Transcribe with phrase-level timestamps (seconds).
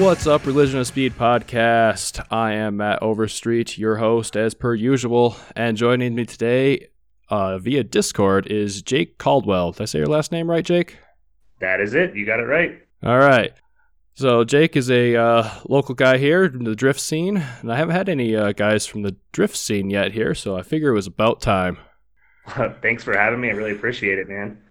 [0.00, 2.24] What's up, Religion of Speed podcast?
[2.30, 6.88] I am Matt Overstreet, your host as per usual, and joining me today
[7.28, 9.72] uh, via Discord is Jake Caldwell.
[9.72, 10.96] Did I say your last name right, Jake?
[11.60, 12.16] That is it.
[12.16, 12.80] You got it right.
[13.02, 13.52] All right.
[14.14, 17.94] So Jake is a uh, local guy here in the drift scene, and I haven't
[17.94, 21.06] had any uh, guys from the drift scene yet here, so I figure it was
[21.08, 21.76] about time.
[22.80, 23.50] Thanks for having me.
[23.50, 24.62] I really appreciate it, man.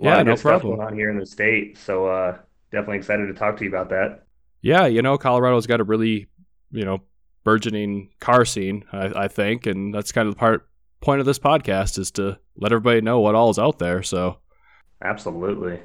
[0.00, 0.76] A Yeah, no good stuff problem.
[0.76, 2.38] going on here in the state, so uh,
[2.70, 4.22] definitely excited to talk to you about that.
[4.62, 6.28] Yeah, you know, Colorado's got a really,
[6.70, 7.02] you know,
[7.44, 10.68] burgeoning car scene, I, I think, and that's kind of the part
[11.00, 14.02] point of this podcast is to let everybody know what all is out there.
[14.02, 14.38] So,
[15.02, 15.80] Absolutely.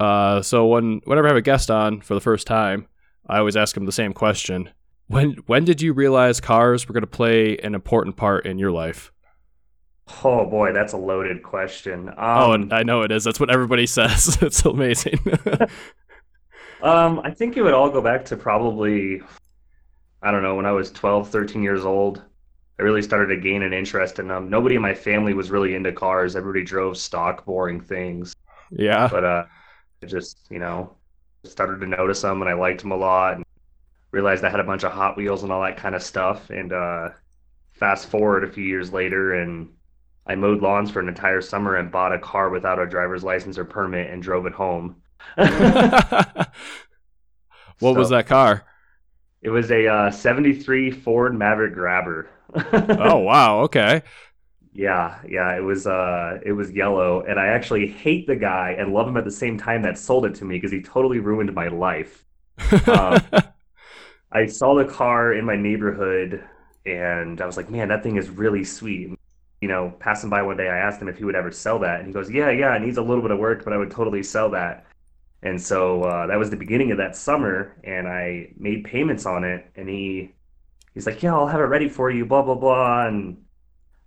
[0.00, 2.88] uh, so when whenever I have a guest on for the first time,
[3.28, 4.70] I always ask them the same question:
[5.06, 8.72] When when did you realize cars were going to play an important part in your
[8.72, 9.12] life?
[10.24, 12.08] Oh boy, that's a loaded question.
[12.08, 13.22] Um, oh, and I know it is.
[13.22, 14.38] That's what everybody says.
[14.42, 15.20] it's amazing.
[16.82, 19.22] um, I think it would all go back to probably,
[20.22, 22.22] I don't know, when I was 12, 13 years old.
[22.78, 24.48] I really started to gain an interest in them.
[24.48, 26.34] Nobody in my family was really into cars.
[26.34, 28.34] Everybody drove stock, boring things.
[28.70, 29.06] yeah.
[29.10, 29.44] but uh,
[30.02, 30.94] I just you know
[31.44, 33.44] started to notice them and I liked them a lot and
[34.12, 36.50] realized I had a bunch of Hot Wheels and all that kind of stuff.
[36.50, 37.10] And uh,
[37.72, 39.68] fast forward a few years later, and
[40.26, 43.58] I mowed lawns for an entire summer and bought a car without a driver's license
[43.58, 44.96] or permit and drove it home.
[47.78, 48.64] what was that car?
[49.42, 52.28] It was a uh, '73 Ford Maverick Grabber.
[52.72, 53.60] Oh wow.
[53.60, 54.02] Okay.
[54.72, 58.92] Yeah, yeah, it was uh it was yellow and I actually hate the guy and
[58.92, 61.52] love him at the same time that sold it to me because he totally ruined
[61.54, 62.24] my life.
[62.86, 63.26] Um,
[64.32, 66.44] I saw the car in my neighborhood
[66.86, 69.14] and I was like, man, that thing is really sweet.
[69.60, 71.98] You know, passing by one day, I asked him if he would ever sell that.
[72.00, 73.90] And he goes, yeah, yeah, it needs a little bit of work, but I would
[73.90, 74.86] totally sell that.
[75.42, 77.76] And so uh, that was the beginning of that summer.
[77.84, 79.70] And I made payments on it.
[79.76, 80.32] And he,
[80.94, 83.06] he's like, yeah, I'll have it ready for you, blah, blah, blah.
[83.06, 83.38] And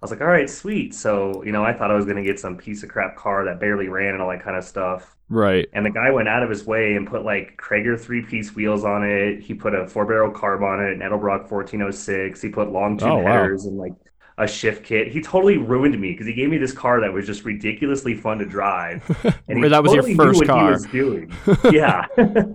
[0.01, 0.93] I was like, all right, sweet.
[0.95, 3.45] So, you know, I thought I was going to get some piece of crap car
[3.45, 5.15] that barely ran and all that kind of stuff.
[5.29, 5.69] right.
[5.73, 8.83] And the guy went out of his way and put like Cragar three piece wheels
[8.85, 9.41] on it.
[9.41, 12.41] He put a four barrel carb on it, an Edelbrock 1406.
[12.41, 13.53] He put long tube Oh, wow.
[13.53, 13.93] headers and like
[14.37, 15.09] a shift kit.
[15.09, 18.39] He totally ruined me because he gave me this car that was just ridiculously fun
[18.39, 19.03] to drive.
[19.47, 20.67] And that was your totally first car.
[20.67, 21.33] he was doing.
[21.71, 22.05] Yeah.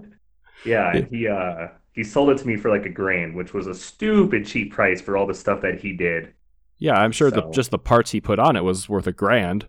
[0.65, 1.03] Yeah.
[1.09, 4.45] He uh he sold it to me for like a grand, which was a stupid
[4.45, 6.35] cheap price for all the stuff that he did.
[6.79, 9.69] Yeah, I'm sure the just the parts he put on it was worth a grand.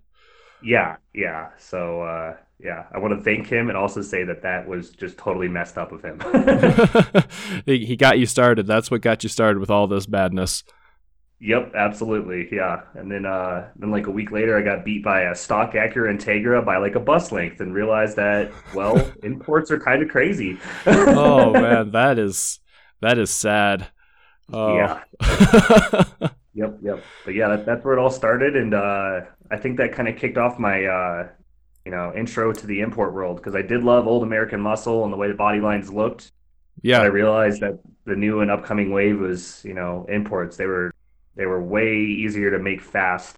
[0.63, 1.49] Yeah, yeah.
[1.59, 5.17] So uh yeah, I want to thank him and also say that that was just
[5.17, 6.19] totally messed up of him.
[7.67, 8.65] he he got you started.
[8.65, 10.63] That's what got you started with all this badness.
[11.41, 12.49] Yep, absolutely.
[12.51, 12.81] Yeah.
[12.95, 16.13] And then uh then like a week later I got beat by a stock Acura
[16.13, 20.57] Integra by like a bus length and realized that well, imports are kind of crazy.
[20.85, 22.59] oh man, that is
[23.01, 23.87] that is sad.
[24.51, 24.75] Oh.
[24.75, 25.03] Yeah.
[26.55, 27.03] Yep, yep.
[27.23, 30.17] But yeah, that, that's where it all started and uh I think that kind of
[30.17, 31.29] kicked off my uh
[31.85, 35.13] you know, intro to the import world because I did love old American muscle and
[35.13, 36.31] the way the body lines looked.
[36.83, 40.57] But I realized that the new and upcoming wave was, you know, imports.
[40.57, 40.91] They were
[41.35, 43.37] they were way easier to make fast,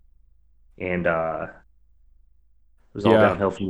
[0.77, 3.21] and uh, it was all Yeah.
[3.21, 3.69] downhill from.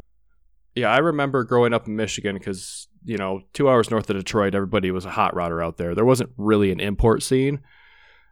[0.75, 0.89] yeah.
[0.91, 4.91] I remember growing up in Michigan because you know two hours north of Detroit, everybody
[4.91, 5.95] was a hot rodder out there.
[5.95, 7.59] There wasn't really an import scene,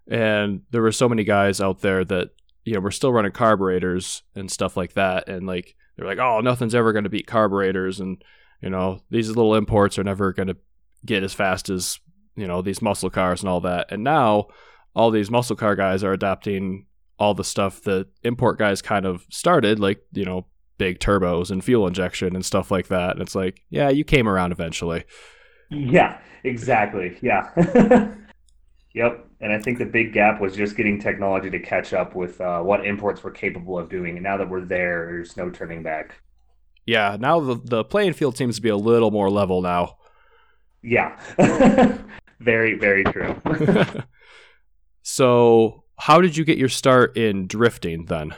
[0.08, 2.30] and there were so many guys out there that
[2.66, 6.40] you know were still running carburetors and stuff like that, and like they're like, oh,
[6.40, 8.24] nothing's ever going to beat carburetors, and
[8.62, 10.58] you know these little imports are never going to
[11.06, 12.00] get as fast as
[12.36, 13.92] you know these muscle cars and all that.
[13.92, 14.48] And now
[14.96, 16.86] all these muscle car guys are adopting
[17.18, 20.46] all the stuff that import guys kind of started, like you know
[20.78, 23.12] big turbos and fuel injection and stuff like that.
[23.12, 25.04] And it's like, yeah, you came around eventually.
[25.70, 27.18] Yeah, exactly.
[27.22, 28.14] Yeah.
[28.96, 29.28] Yep.
[29.42, 32.62] And I think the big gap was just getting technology to catch up with uh,
[32.62, 34.16] what imports were capable of doing.
[34.16, 36.16] And now that we're there, there's no turning back.
[36.86, 39.98] Yeah, now the the playing field seems to be a little more level now.
[40.82, 41.20] Yeah.
[42.40, 43.36] Very, very true.
[45.02, 48.36] so, how did you get your start in drifting then?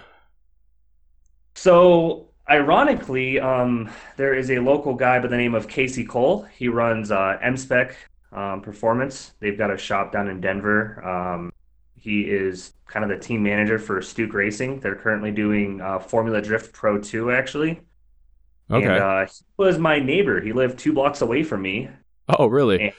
[1.56, 6.44] So, ironically, um, there is a local guy by the name of Casey Cole.
[6.56, 7.94] He runs uh, MSpec
[8.32, 9.34] um, Performance.
[9.40, 11.06] They've got a shop down in Denver.
[11.06, 11.52] Um,
[11.96, 14.80] he is kind of the team manager for Stuke Racing.
[14.80, 17.82] They're currently doing uh, Formula Drift Pro 2, actually.
[18.72, 18.86] Okay.
[18.86, 20.42] And uh, he was my neighbor.
[20.42, 21.90] He lived two blocks away from me.
[22.40, 22.94] oh, really?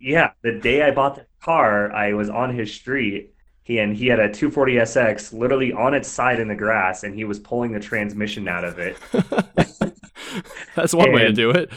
[0.00, 3.34] Yeah, the day I bought the car, I was on his street.
[3.62, 7.14] He and he had a 240 SX literally on its side in the grass, and
[7.14, 8.96] he was pulling the transmission out of it.
[10.74, 11.70] That's one way to do it.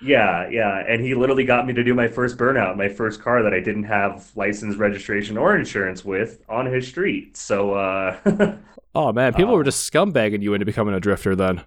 [0.00, 0.84] Yeah, yeah.
[0.86, 3.60] And he literally got me to do my first burnout, my first car that I
[3.60, 7.36] didn't have license, registration, or insurance with on his street.
[7.36, 8.58] So, uh,
[8.96, 11.62] Oh man, people uh, were just scumbagging you into becoming a drifter then.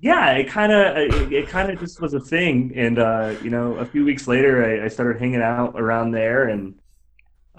[0.00, 2.72] Yeah, it kind of, it, it kind of just was a thing.
[2.74, 6.48] And, uh, you know, a few weeks later, I, I started hanging out around there.
[6.48, 6.80] And,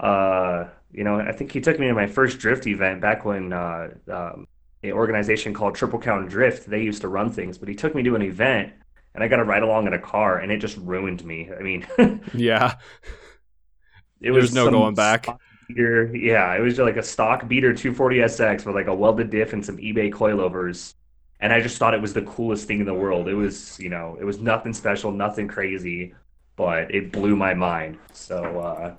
[0.00, 3.52] uh, you know, I think he took me to my first drift event back when,
[3.52, 4.46] uh, um,
[4.84, 8.02] an organization called Triple Count Drift, they used to run things, but he took me
[8.04, 8.72] to an event
[9.14, 11.50] and I got to ride along in a car and it just ruined me.
[11.58, 11.86] I mean,
[12.32, 12.78] Yeah,
[14.20, 15.36] it there's was no going back.
[15.68, 16.14] beater.
[16.16, 19.64] Yeah, it was just like a stock beater 240SX with like a welded diff and
[19.64, 20.94] some eBay coilovers.
[21.42, 23.28] And I just thought it was the coolest thing in the world.
[23.28, 26.14] It was, you know, it was nothing special, nothing crazy,
[26.56, 27.98] but it blew my mind.
[28.12, 28.94] So, uh,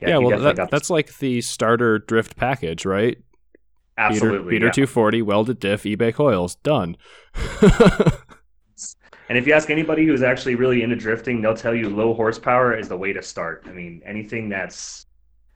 [0.00, 3.18] yeah, Yeah, well that, that's like the starter drift package, right?
[3.96, 4.50] Absolutely.
[4.50, 4.72] beater yeah.
[4.72, 6.96] 240, welded diff, eBay coils, done.
[9.28, 12.76] And if you ask anybody who's actually really into drifting, they'll tell you low horsepower
[12.76, 13.64] is the way to start.
[13.66, 15.06] I mean, anything that's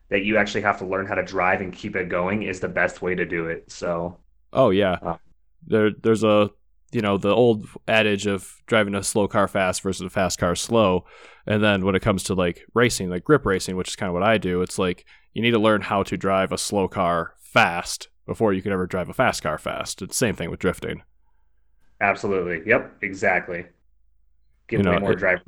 [0.09, 2.69] that you actually have to learn how to drive and keep it going is the
[2.69, 3.71] best way to do it.
[3.71, 4.17] So,
[4.55, 5.17] oh yeah, Uh.
[5.69, 6.51] There there's a
[6.93, 10.55] you know the old adage of driving a slow car fast versus a fast car
[10.55, 11.05] slow,
[11.47, 14.15] and then when it comes to like racing, like grip racing, which is kind of
[14.15, 15.05] what I do, it's like
[15.35, 18.87] you need to learn how to drive a slow car fast before you can ever
[18.87, 20.03] drive a fast car fast.
[20.03, 21.03] It's the same thing with drifting.
[22.01, 22.63] absolutely.
[22.69, 23.67] Yep, exactly.
[24.69, 25.43] Get You know, way more it- driver.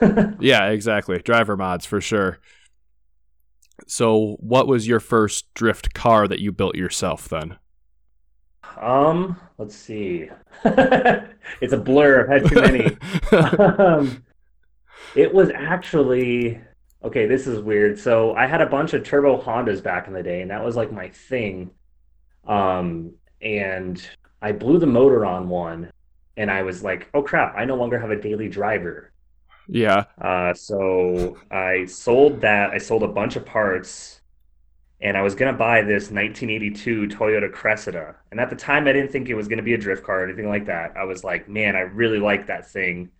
[0.40, 1.18] Yeah, exactly.
[1.18, 2.38] Driver mods for sure.
[3.86, 7.56] So, what was your first drift car that you built yourself then?
[8.76, 10.28] Um, let's see.
[11.60, 12.22] It's a blur.
[12.30, 12.96] I've had too many.
[13.78, 14.24] Um,
[15.14, 16.60] it was actually
[17.04, 17.26] okay.
[17.26, 17.98] This is weird.
[17.98, 20.76] So I had a bunch of turbo Hondas back in the day, and that was
[20.76, 21.70] like my thing.
[22.46, 24.06] Um, and
[24.42, 25.90] I blew the motor on one,
[26.36, 27.54] and I was like, "Oh crap!
[27.56, 29.12] I no longer have a daily driver."
[29.68, 30.04] yeah.
[30.20, 32.70] Uh, so I sold that.
[32.70, 34.19] I sold a bunch of parts,
[35.00, 38.16] and I was gonna buy this 1982 Toyota Cressida.
[38.30, 40.24] And at the time, I didn't think it was gonna be a drift car or
[40.24, 40.96] anything like that.
[40.96, 43.10] I was like, man, I really like that thing.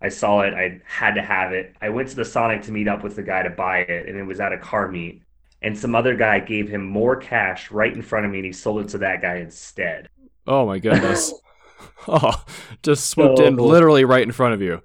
[0.00, 0.52] I saw it.
[0.54, 1.76] I had to have it.
[1.80, 4.18] I went to the Sonic to meet up with the guy to buy it, and
[4.18, 5.22] it was at a car meet.
[5.62, 8.52] And some other guy gave him more cash right in front of me, and he
[8.52, 10.08] sold it to that guy instead.
[10.46, 11.32] Oh my goodness.
[12.08, 12.44] oh,
[12.82, 14.82] just swooped in literally right in front of you.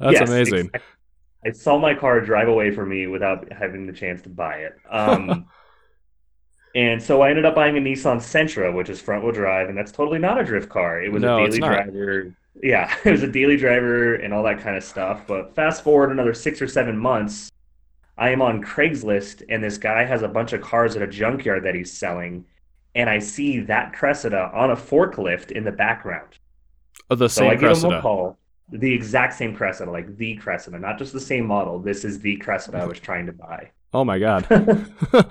[0.00, 0.66] That's Yes, amazing.
[0.66, 0.84] exact-
[1.44, 4.74] I saw my car drive away from me without having the chance to buy it.
[4.90, 5.46] Um,
[6.74, 9.76] and so I ended up buying a Nissan Sentra, which is front wheel drive, and
[9.76, 11.02] that's totally not a drift car.
[11.02, 12.34] It was No, a daily driver.
[12.62, 15.26] Yeah, it was a daily driver and all that kind of stuff.
[15.26, 17.50] But fast forward another six or seven months,
[18.16, 21.64] I am on Craigslist, and this guy has a bunch of cars at a junkyard
[21.64, 22.44] that he's selling,
[22.94, 26.38] and I see that Cressida on a forklift in the background.
[27.10, 28.38] Oh, the So I same give him a call.
[28.70, 31.78] The exact same Cressida, like the Cressida, not just the same model.
[31.78, 33.70] This is the Cressida I was trying to buy.
[33.92, 34.46] Oh my god.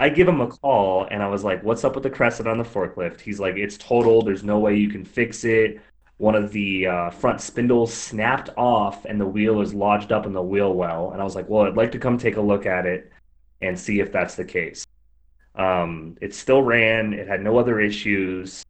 [0.00, 2.56] I give him a call and I was like, "What's up with the Cressida on
[2.58, 4.22] the forklift?" He's like, "It's total.
[4.22, 5.78] There's no way you can fix it.
[6.16, 10.32] One of the uh, front spindles snapped off and the wheel is lodged up in
[10.32, 12.64] the wheel well." And I was like, "Well, I'd like to come take a look
[12.64, 13.12] at it
[13.60, 14.86] and see if that's the case."
[15.54, 17.12] Um, it still ran.
[17.12, 18.64] It had no other issues.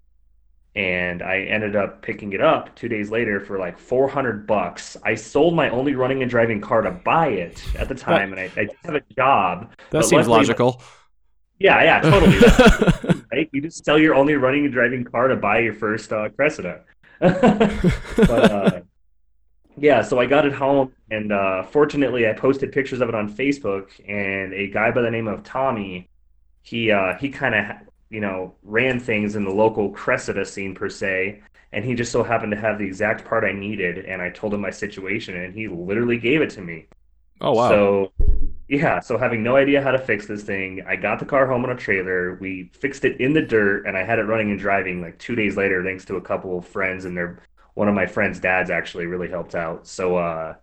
[0.77, 4.97] And I ended up picking it up two days later for like 400 bucks.
[5.05, 8.41] I sold my only running and driving car to buy it at the time, and
[8.41, 9.73] I, I did have a job.
[9.91, 10.83] that seems luckily- logical.
[11.61, 13.21] Yeah, yeah, totally.
[13.33, 13.49] Right?
[13.53, 16.81] You just sell your only running and driving car to buy your first uh, Cressida.
[17.21, 18.81] but uh,
[19.77, 23.33] yeah, so I got it home, and uh, fortunately, I posted pictures of it on
[23.33, 26.09] Facebook, and a guy by the name of Tommy,
[26.63, 27.77] he uh, he kind of
[28.09, 31.41] you know ran things in the local Cressida scene per se,
[31.71, 34.55] and he just so happened to have the exact part I needed, and I told
[34.55, 36.89] him my situation, and he literally gave it to me.
[37.41, 37.69] Oh wow.
[37.69, 38.13] So,
[38.69, 41.65] yeah, so having no idea how to fix this thing, I got the car home
[41.65, 42.37] on a trailer.
[42.41, 45.35] We fixed it in the dirt, and I had it running and driving like two
[45.35, 47.43] days later, thanks to a couple of friends and their
[47.75, 49.87] one of my friends' dads actually really helped out.
[49.87, 50.55] So, uh,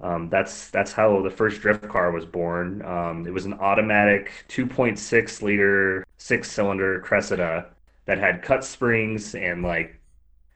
[0.00, 2.82] um, that's that's how the first drift car was born.
[2.82, 7.66] Um, it was an automatic 2.6 liter six cylinder Cressida
[8.06, 10.00] that had cut springs and like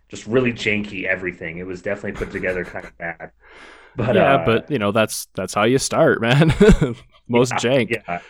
[0.09, 1.59] just really janky everything.
[1.59, 3.33] It was definitely put together kind of bad.
[3.97, 6.53] But yeah, uh, but you know that's that's how you start, man.
[7.29, 7.91] Most yeah, jank.
[7.91, 8.21] Yeah,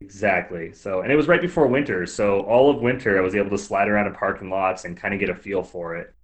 [0.00, 0.72] exactly.
[0.72, 3.58] So, and it was right before winter, so all of winter I was able to
[3.58, 6.14] slide around in parking lots and kind of get a feel for it.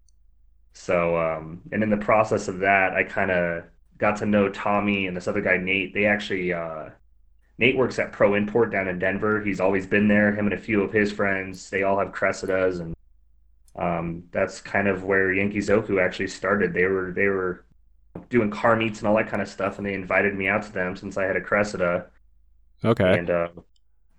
[0.75, 3.65] So, um, and in the process of that, I kind of
[3.99, 5.95] got to know Tommy and this other guy, Nate.
[5.95, 6.91] They actually, uh,
[7.59, 9.43] Nate works at Pro Import down in Denver.
[9.43, 10.33] He's always been there.
[10.35, 12.95] Him and a few of his friends, they all have Cressidas, and
[13.77, 16.75] Um, that's kind of where Yankee Zoku actually started.
[16.75, 17.65] They were they were
[18.29, 20.73] doing car meets and all that kind of stuff, and they invited me out to
[20.73, 22.07] them since I had a Cressida.
[22.85, 23.19] Okay.
[23.19, 23.49] And uh,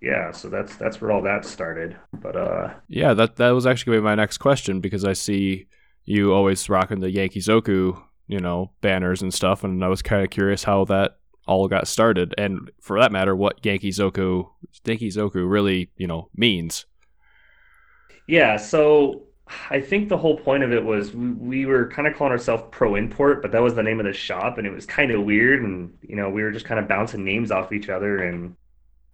[0.00, 1.96] yeah, so that's that's where all that started.
[2.12, 5.66] But uh, yeah, that that was actually gonna be my next question because I see
[6.04, 10.24] you always rocking the Yankee Zoku, you know, banners and stuff, and I was kind
[10.24, 14.48] of curious how that all got started, and for that matter, what Yankee Zoku
[14.84, 16.86] Yankee Zoku really, you know, means.
[18.26, 19.22] Yeah, so
[19.70, 22.64] I think the whole point of it was we, we were kind of calling ourselves
[22.70, 25.24] Pro Import, but that was the name of the shop, and it was kind of
[25.24, 28.54] weird, and you know, we were just kind of bouncing names off each other, and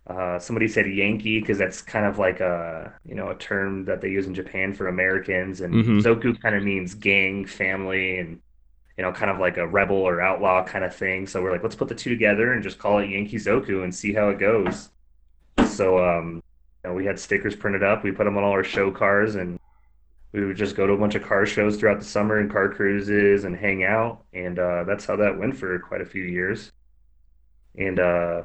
[0.07, 4.01] uh, somebody said Yankee because that's kind of like a you know a term that
[4.01, 6.03] they use in Japan for Americans, and Mhm.
[6.03, 8.41] Zoku kind of means gang, family, and
[8.97, 11.27] you know kind of like a rebel or outlaw kind of thing.
[11.27, 13.95] So we're like, let's put the two together and just call it Yankee Zoku and
[13.95, 14.91] see how it goes.
[15.67, 16.43] So um,
[16.85, 19.35] you know, we had stickers printed up, we put them on all our show cars,
[19.35, 19.59] and
[20.33, 22.69] we would just go to a bunch of car shows throughout the summer and car
[22.69, 26.73] cruises and hang out, and uh, that's how that went for quite a few years.
[27.79, 28.43] And uh,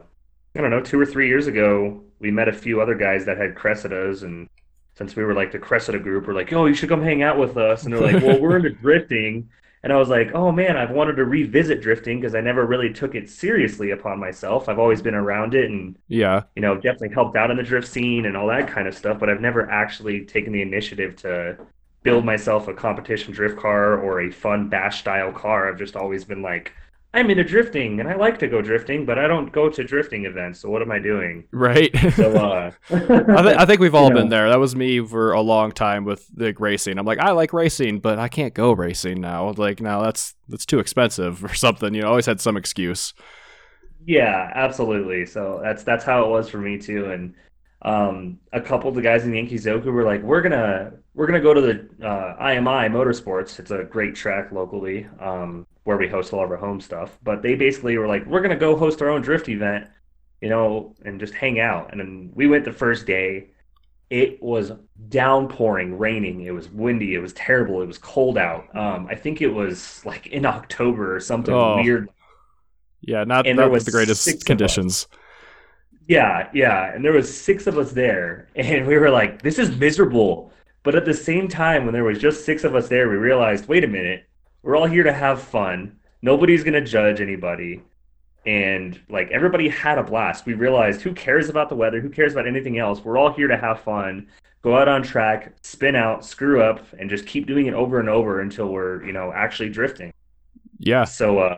[0.55, 3.37] I don't know, two or three years ago, we met a few other guys that
[3.37, 4.47] had Cressidas, and
[4.95, 7.37] since we were like the Cressida group, we're like, "Oh, you should come hang out
[7.37, 9.49] with us." And they're like, "Well, we're into drifting."
[9.83, 12.93] And I was like, "Oh man, I've wanted to revisit drifting because I never really
[12.93, 14.69] took it seriously upon myself.
[14.69, 17.87] I've always been around it and, Yeah, you know, definitely helped out in the drift
[17.87, 21.57] scene and all that kind of stuff, but I've never actually taken the initiative to
[22.03, 25.69] build myself a competition drift car or a fun bash style car.
[25.69, 26.73] I've just always been like,
[27.13, 30.25] I'm into drifting and I like to go drifting, but I don't go to drifting
[30.25, 30.59] events.
[30.61, 31.43] So what am I doing?
[31.51, 31.93] right.
[32.15, 34.29] So uh I, th- I think we've all been know.
[34.29, 34.49] there.
[34.49, 36.97] That was me for a long time with the racing.
[36.97, 39.51] I'm like, I like racing, but I can't go racing now.
[39.57, 41.93] Like, now that's that's too expensive or something.
[41.93, 43.13] You know, always had some excuse.
[44.05, 45.25] Yeah, absolutely.
[45.25, 47.11] So that's that's how it was for me too.
[47.11, 47.33] And
[47.83, 51.41] um, a couple of the guys in Yankee Zoku were like, "We're gonna we're gonna
[51.41, 53.59] go to the uh, IMI Motorsports.
[53.59, 57.41] It's a great track locally um, where we host all of our home stuff." But
[57.41, 59.87] they basically were like, "We're gonna go host our own drift event,
[60.41, 63.49] you know, and just hang out." And then we went the first day.
[64.09, 64.73] It was
[65.09, 66.41] downpouring, raining.
[66.41, 67.15] It was windy.
[67.15, 67.81] It was terrible.
[67.81, 68.65] It was cold out.
[68.75, 71.77] Um, I think it was like in October or something Oh.
[71.77, 72.09] weird
[73.01, 75.07] Yeah, not And not was the greatest conditions.
[76.07, 79.75] Yeah, yeah, and there was six of us there, and we were like, "This is
[79.77, 80.51] miserable."
[80.83, 83.67] But at the same time, when there was just six of us there, we realized,
[83.67, 84.23] wait a minute,
[84.63, 85.97] we're all here to have fun.
[86.21, 87.81] Nobody's gonna judge anybody,
[88.45, 90.45] and like everybody had a blast.
[90.45, 91.99] We realized, who cares about the weather?
[91.99, 93.03] Who cares about anything else?
[93.03, 94.27] We're all here to have fun,
[94.61, 98.09] go out on track, spin out, screw up, and just keep doing it over and
[98.09, 100.13] over until we're, you know, actually drifting.
[100.79, 101.57] Yeah, So uh,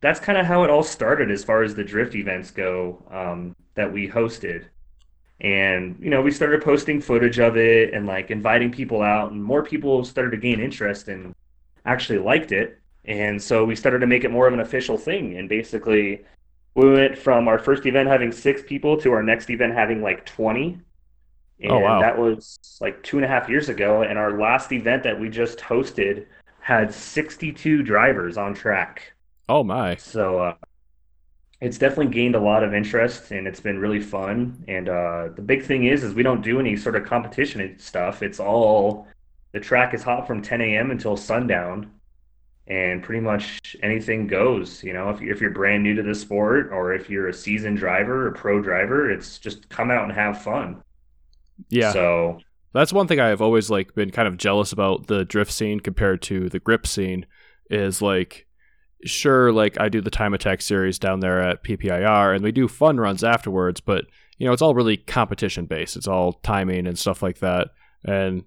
[0.00, 3.54] that's kind of how it all started as far as the drift events go um,
[3.74, 4.64] that we hosted.
[5.40, 9.42] And, you know, we started posting footage of it and like inviting people out, and
[9.42, 11.34] more people started to gain interest and
[11.84, 12.80] actually liked it.
[13.04, 15.36] And so we started to make it more of an official thing.
[15.36, 16.24] And basically,
[16.74, 20.24] we went from our first event having six people to our next event having like
[20.26, 20.78] 20.
[21.60, 22.00] And Oh, wow.
[22.00, 24.02] that was like two and a half years ago.
[24.02, 26.26] And our last event that we just hosted
[26.60, 29.12] had 62 drivers on track.
[29.48, 29.96] Oh my.
[29.96, 30.54] So uh,
[31.60, 34.64] it's definitely gained a lot of interest and it's been really fun.
[34.66, 38.22] And uh, the big thing is, is we don't do any sort of competition stuff.
[38.22, 39.06] It's all
[39.54, 40.90] the track is hot from 10 a.m.
[40.90, 41.92] until sundown,
[42.66, 44.82] and pretty much anything goes.
[44.82, 47.78] You know, if if you're brand new to the sport or if you're a seasoned
[47.78, 50.82] driver or pro driver, it's just come out and have fun.
[51.70, 51.92] Yeah.
[51.92, 52.40] So
[52.72, 56.20] That's one thing I've always like been kind of jealous about the drift scene compared
[56.22, 57.24] to the grip scene
[57.70, 58.46] is like
[59.04, 62.66] sure like I do the time attack series down there at PPIR and we do
[62.66, 64.06] fun runs afterwards but
[64.38, 67.68] you know it's all really competition based it's all timing and stuff like that
[68.04, 68.44] and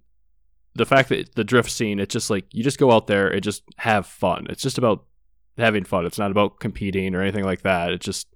[0.77, 3.43] the fact that the drift scene it's just like you just go out there and
[3.43, 5.05] just have fun it's just about
[5.57, 8.27] having fun it's not about competing or anything like that it's just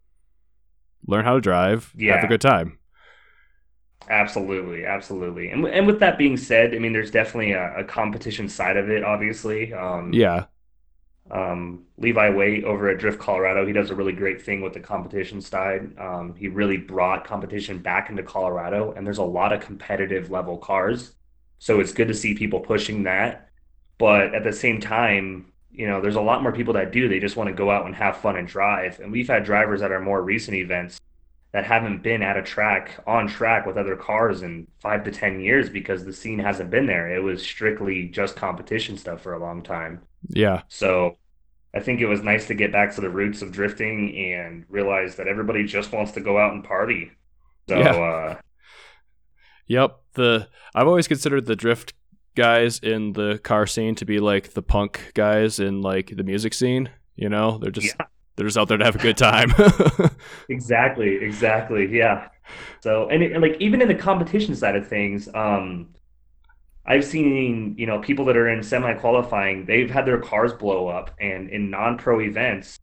[1.07, 2.77] learn how to drive have a good time
[4.09, 5.51] Absolutely, absolutely.
[5.51, 8.89] And and with that being said, I mean, there's definitely a, a competition side of
[8.89, 9.73] it, obviously.
[9.73, 10.45] Um, yeah
[11.31, 14.79] um, Levi Waite over at Drift Colorado, he does a really great thing with the
[14.79, 15.97] competition side.
[15.97, 20.57] Um, he really brought competition back into Colorado, and there's a lot of competitive level
[20.57, 21.13] cars.
[21.61, 23.49] So it's good to see people pushing that.
[23.99, 27.07] But at the same time, you know, there's a lot more people that do.
[27.07, 28.99] They just want to go out and have fun and drive.
[28.99, 30.99] And we've had drivers at our more recent events
[31.53, 35.39] that haven't been at a track on track with other cars in five to 10
[35.41, 37.13] years because the scene hasn't been there.
[37.15, 40.01] It was strictly just competition stuff for a long time.
[40.29, 41.17] yeah So
[41.75, 45.15] I think it was nice to get back to the roots of drifting and realize
[45.17, 47.11] that everybody just wants to go out and party.
[47.69, 47.91] So Yeah.
[47.95, 48.41] uh,
[49.71, 49.99] Yep.
[50.13, 51.93] The I've always considered the drift
[52.35, 56.53] guys in the car scene to be like the punk guys in like the music
[56.53, 56.89] scene.
[57.15, 58.05] You know, they're just Yeah.
[58.35, 59.51] they're just out there to have a good time.
[60.49, 61.87] Exactly, exactly.
[61.97, 62.27] Yeah.
[62.81, 65.89] So, and, it, and like even in the competition side of things, um,
[66.85, 71.11] I've seen, you know, people that are in semi-qualifying, they've had their cars blow up,
[71.19, 72.79] and in non-pro events,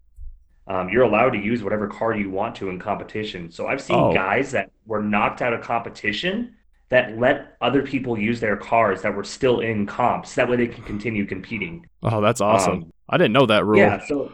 [0.69, 3.51] um, you're allowed to use whatever car you want to in competition.
[3.51, 4.15] So I've seen Oh.
[4.15, 6.55] guys that were knocked out of competition
[6.91, 10.35] that let other people use their cars that were still in comps.
[10.35, 11.87] That way they can continue competing.
[12.03, 12.75] oh, that's awesome.
[12.75, 13.79] Um, I didn't know that rule.
[13.79, 14.33] Yeah, so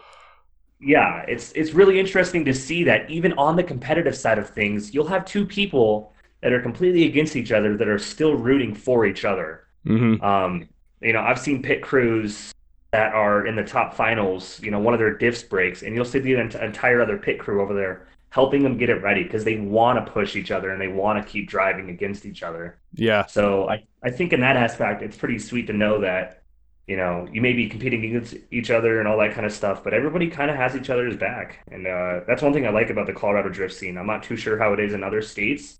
[0.81, 4.95] yeah, it's it's really interesting to see that even on the competitive side of things,
[4.95, 9.07] you'll have two people that are completely against each other that are still rooting for
[9.07, 9.65] each other.
[9.85, 10.69] hmm Um,
[11.01, 12.53] you know, I've seen pit crews
[12.93, 16.05] that are in the top finals, you know, one of their diffs breaks, and you'll
[16.05, 19.45] see the ent- entire other pit crew over there helping them get it ready because
[19.45, 22.81] they want to push each other and they want to keep driving against each other.
[22.93, 23.27] Yeah.
[23.27, 26.43] So I, I think in that aspect, it's pretty sweet to know that,
[26.89, 29.85] you know, you may be competing against each other and all that kind of stuff,
[29.85, 31.61] but everybody kind of has each other's back.
[31.71, 33.97] And uh, that's one thing I like about the Colorado drift scene.
[33.97, 35.79] I'm not too sure how it is in other states,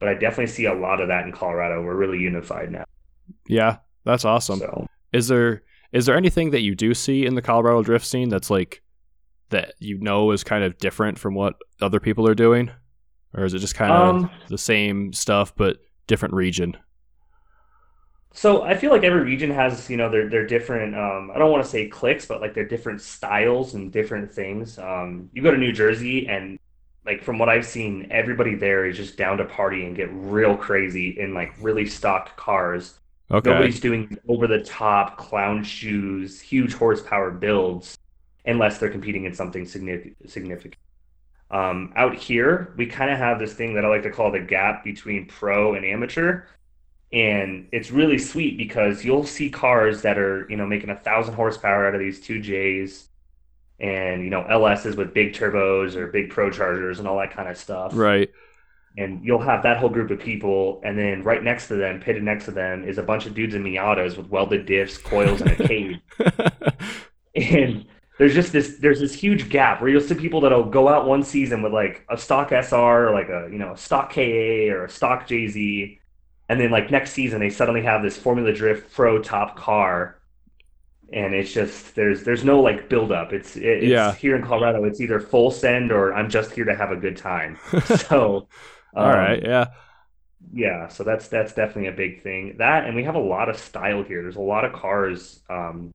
[0.00, 1.84] but I definitely see a lot of that in Colorado.
[1.84, 2.84] We're really unified now.
[3.46, 3.76] Yeah.
[4.04, 4.58] That's awesome.
[4.58, 8.28] So Is there is there anything that you do see in the Colorado drift scene
[8.28, 8.82] that's like
[9.52, 12.70] that you know is kind of different from what other people are doing,
[13.34, 16.76] or is it just kind of Um, the same stuff but different region?
[18.34, 21.50] So I feel like every region has, you know, their their different um I don't
[21.50, 24.78] want to say clicks, but like their different styles and different things.
[24.78, 26.58] Um you go to New Jersey and
[27.04, 30.56] like from what I've seen, everybody there is just down to party and get real
[30.56, 32.98] crazy in like really stocked cars.
[33.30, 33.50] Okay.
[33.50, 37.98] Nobody's doing over the top clown shoes, huge horsepower builds
[38.44, 40.76] unless they're competing in something significant.
[41.50, 44.40] Um, out here, we kind of have this thing that I like to call the
[44.40, 46.44] gap between pro and amateur.
[47.12, 51.34] And it's really sweet because you'll see cars that are, you know, making a thousand
[51.34, 53.08] horsepower out of these two J's
[53.78, 57.50] and, you know, LSs with big turbos or big pro chargers and all that kind
[57.50, 57.92] of stuff.
[57.94, 58.30] Right.
[58.96, 62.22] And you'll have that whole group of people, and then right next to them, pitted
[62.22, 65.50] next to them, is a bunch of dudes in Miatas with welded diffs, coils, and
[65.50, 66.00] a cage.
[67.34, 67.86] And
[68.18, 71.22] there's just this there's this huge gap where you'll see people that'll go out one
[71.22, 74.20] season with like a stock SR or like a you know a stock KA
[74.70, 75.98] or a stock JZ,
[76.48, 80.20] and then like next season they suddenly have this Formula Drift Pro top car,
[81.12, 83.32] and it's just there's there's no like build up.
[83.32, 84.14] It's it, it's Yeah.
[84.14, 84.84] here in Colorado.
[84.84, 87.58] It's either full send or I'm just here to have a good time.
[87.86, 88.48] So.
[88.94, 89.42] All um, right.
[89.42, 89.68] Yeah.
[90.52, 92.56] yeah, so that's that's definitely a big thing.
[92.58, 94.22] That and we have a lot of style here.
[94.22, 95.92] There's a lot of cars um,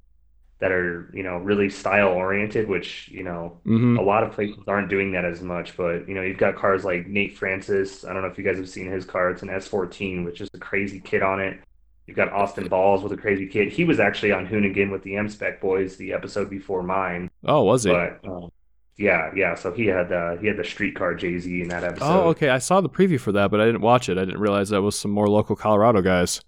[0.59, 4.63] that are, you know, really style oriented, which, you know, hmm a lot of places
[4.67, 5.77] aren't doing that as much.
[5.77, 8.05] But, you know, you've got cars like Nate Francis.
[8.05, 9.29] I don't know if you guys have seen his car.
[9.31, 11.59] It's an S14, which is a crazy kit on it.
[12.07, 13.71] You've got Austin Balls with a crazy kit.
[13.71, 17.29] He was actually on Hoonigan with the M Spec boys the episode before mine.
[17.45, 17.91] Oh, was he?
[17.91, 18.49] But um,
[18.97, 19.55] yeah, yeah.
[19.55, 22.05] So he had uh, he had the streetcar JZ in that episode.
[22.05, 22.49] Oh, okay.
[22.49, 24.17] I saw the preview for that, but I didn't watch it.
[24.17, 26.41] I didn't realize that was some more local Colorado guys.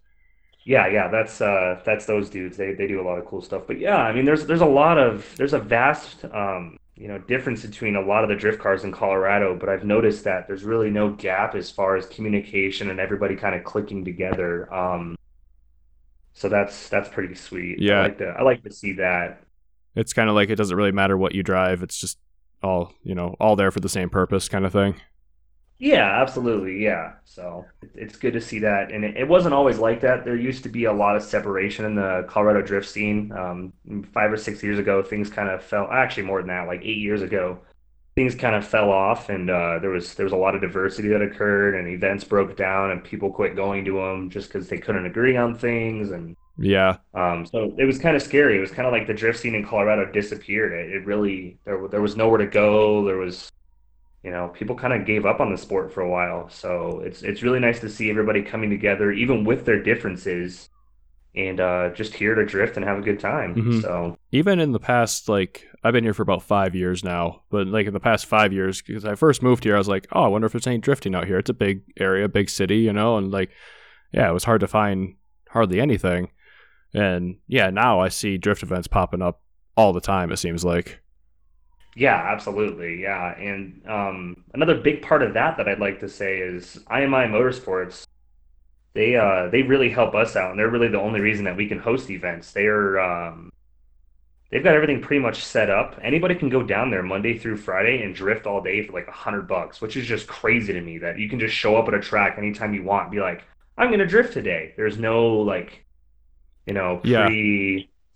[0.69, 2.55] Yeah, yeah, that's uh that's those dudes.
[2.55, 3.63] They they do a lot of cool stuff.
[3.65, 7.17] But yeah, I mean there's there's a lot of there's a vast um you know
[7.17, 10.63] difference between a lot of the drift cars in Colorado, but I've noticed that there's
[10.63, 14.71] really no gap as far as communication and everybody kind of clicking together.
[14.71, 15.15] Um
[16.34, 17.79] so that's that's pretty sweet.
[17.79, 18.01] Yeah.
[18.01, 19.41] I like to I like to see that.
[19.95, 21.82] It's kind of like it doesn't really matter what you drive.
[21.82, 22.19] It's just
[22.62, 25.01] all you know, all there for the same purpose, kind of thing.
[25.79, 26.83] Yeah, absolutely.
[26.83, 27.13] Yeah.
[27.23, 28.91] So it- it's good to see that.
[28.91, 30.25] And it, it wasn't always like that.
[30.25, 33.31] There used to be a lot of separation in the Colorado drift scene.
[33.31, 33.73] Um,
[34.13, 36.97] five or six years ago, things kind of fell, actually more than that, like eight
[36.97, 37.59] years ago,
[38.15, 41.07] things kind of fell off and uh, there was there was a lot of diversity
[41.09, 44.77] that occurred and events broke down and people quit going to them just because they
[44.79, 46.97] couldn't agree on things and Yeah.
[47.13, 48.57] um, so it was kind of scary.
[48.57, 50.73] It was kind of like the drift scene in Colorado disappeared.
[50.73, 53.05] It, it really there there was nowhere to go.
[53.05, 53.49] There was,
[54.23, 56.49] you know, people kind of gave up on the sport for a while.
[56.49, 60.69] So it's it's really nice to see everybody coming together, even with their differences,
[61.36, 63.55] and uh, just here to drift and have a good time.
[63.55, 63.82] Mhm.
[63.82, 67.67] So Even in the past, like I've been here for about five years now, but
[67.67, 70.23] like in the past five years, because I first moved here, I was like, oh,
[70.23, 71.38] I wonder if there's any drifting out here.
[71.38, 73.51] It's a big area, big city, you know, and like,
[74.12, 75.15] yeah, it was hard to find
[75.51, 76.32] hardly anything.
[76.93, 79.41] And yeah, now I see drift events popping up
[79.77, 80.32] all the time.
[80.32, 80.99] It seems like.
[81.95, 83.02] Yeah, absolutely.
[83.02, 83.38] Yeah.
[83.38, 88.06] And um, another big part of that that I'd like to say is IMI Motorsports.
[88.93, 91.67] They uh they really help us out, and they're really the only reason that we
[91.67, 92.52] can host events.
[92.54, 93.52] They are um
[94.52, 95.99] they've got everything pretty much set up.
[96.02, 99.12] Anybody can go down there Monday through Friday and drift all day for like a
[99.12, 101.93] hundred bucks, which is just crazy to me that you can just show up at
[101.93, 103.43] a track anytime you want and be like,
[103.78, 104.73] I'm gonna drift today.
[104.78, 105.86] There's no like
[106.65, 107.28] you know, Yeah.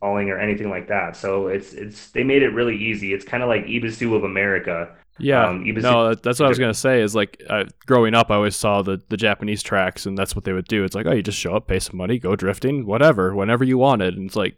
[0.03, 1.15] Pre falling or anything like that.
[1.15, 3.13] So it's it's they made it really easy.
[3.13, 4.95] It's kind of like Ebisu of America.
[5.19, 5.47] Yeah.
[5.47, 7.01] Um, Ebisu no, that's what I was gonna say.
[7.01, 10.45] Is like uh, growing up, I always saw the the Japanese tracks, and that's what
[10.45, 10.83] they would do.
[10.83, 13.77] It's like, oh, you just show up, pay some money, go drifting, whatever, whenever you
[13.77, 14.15] wanted.
[14.15, 14.57] And it's like,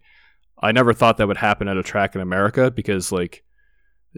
[0.61, 3.43] I never thought that would happen at a track in America because like,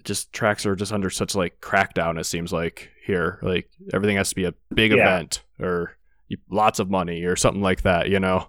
[0.04, 2.20] just tracks are just under such like crackdown.
[2.20, 4.98] It seems like here, like everything has to be a big Yeah.
[5.16, 5.98] event or
[6.50, 8.10] lots of money or something like that.
[8.10, 8.48] You know?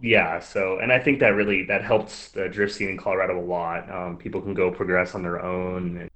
[0.00, 3.42] Yeah, so and I think that really that helps the drift scene in Colorado a
[3.42, 3.90] lot.
[3.90, 6.10] Um, people can go progress on their own and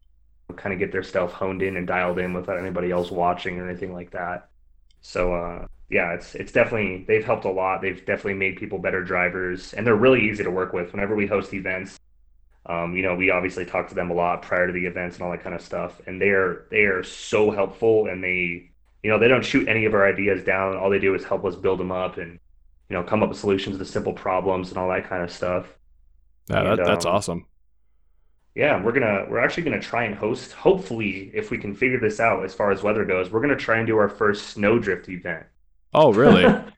[0.56, 3.68] kind of get their stuff honed in and dialed in without anybody else watching or
[3.68, 4.50] anything like that.
[5.02, 7.82] So uh, yeah, it's it's definitely they've helped a lot.
[7.82, 10.92] They've definitely made people better drivers, and they're really easy to work with.
[10.92, 11.98] Whenever we host events,
[12.66, 15.24] um, you know, we obviously talk to them a lot prior to the events and
[15.24, 18.70] all that kind of stuff, and they are they are so helpful, and they
[19.02, 20.76] you know they don't shoot any of our ideas down.
[20.76, 22.38] All they do is help us build them up and
[22.88, 25.66] you know come up with solutions to simple problems and all that kind of stuff.
[26.48, 27.46] Yeah, And, that, that's um, awesome.
[28.54, 30.52] Yeah, we're gonna we're actually gonna try and host.
[30.52, 33.78] Hopefully, if we can figure this out as far as weather goes, we're gonna try
[33.78, 35.46] and do our first snowdrift event.
[35.92, 36.54] Oh, really?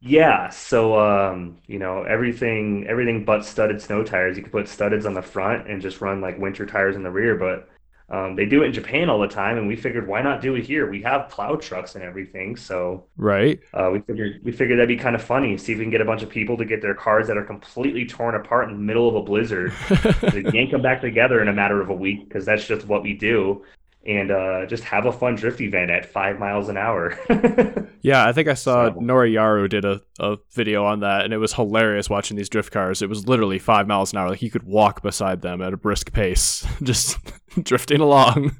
[0.00, 4.36] Yeah, so um, you know, everything everything but studded snow tires.
[4.36, 7.10] You could put studdeds on the front and just run like winter tires in the
[7.10, 7.68] rear, but
[8.10, 10.54] um, they do it in Japan all the time, and we figured why not do
[10.56, 10.90] it here?
[10.90, 13.58] We have plow trucks and everything, so right?
[13.72, 15.56] uh, we figured we figured that'd be kind of funny.
[15.56, 17.44] See if we can get a bunch of people to get their cars that are
[17.44, 21.48] completely torn apart in the middle of a blizzard to yank them back together in
[21.48, 23.64] a matter of a week because that's just what we do,
[24.06, 27.18] and uh, just have a fun drift event at five miles an hour.
[28.04, 31.38] Yeah, I think I saw So- Noriyaro did a, a video on that, and it
[31.38, 33.00] was hilarious watching these drift cars.
[33.00, 34.28] It was literally five miles an hour.
[34.28, 37.16] Like you could walk beside them at a brisk pace, just
[37.62, 38.58] drifting along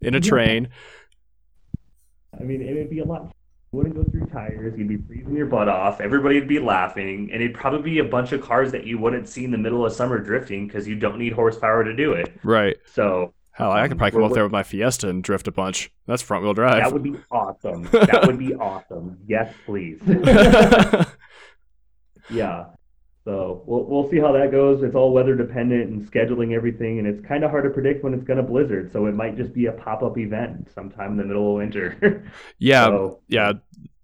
[0.00, 0.68] in a train.
[2.38, 3.24] I mean, it'd be a lot.
[3.72, 4.74] You wouldn't go through tires.
[4.78, 6.00] You'd be freezing your butt off.
[6.00, 9.44] Everybody'd be laughing, and it'd probably be a bunch of cars that you wouldn't see
[9.44, 12.32] in the middle of summer drifting because you don't need horsepower to do it.
[12.42, 12.76] Right.
[12.92, 15.52] So Hell, I could Um, probably come up there with my Fiesta and drift a
[15.52, 15.90] bunch.
[16.06, 16.82] That's front wheel drive.
[16.82, 17.82] that would be awesome.
[17.92, 19.18] That would be awesome.
[19.26, 20.00] Yes, please.
[22.30, 22.66] Yeah.
[23.24, 24.82] So we'll we'll see how that goes.
[24.82, 28.14] It's all weather dependent and scheduling everything, and it's kind of hard to predict when
[28.14, 28.92] it's going to blizzard.
[28.92, 32.24] So it might just be a pop-up event sometime in the middle of winter.
[32.58, 33.52] yeah, So, yeah.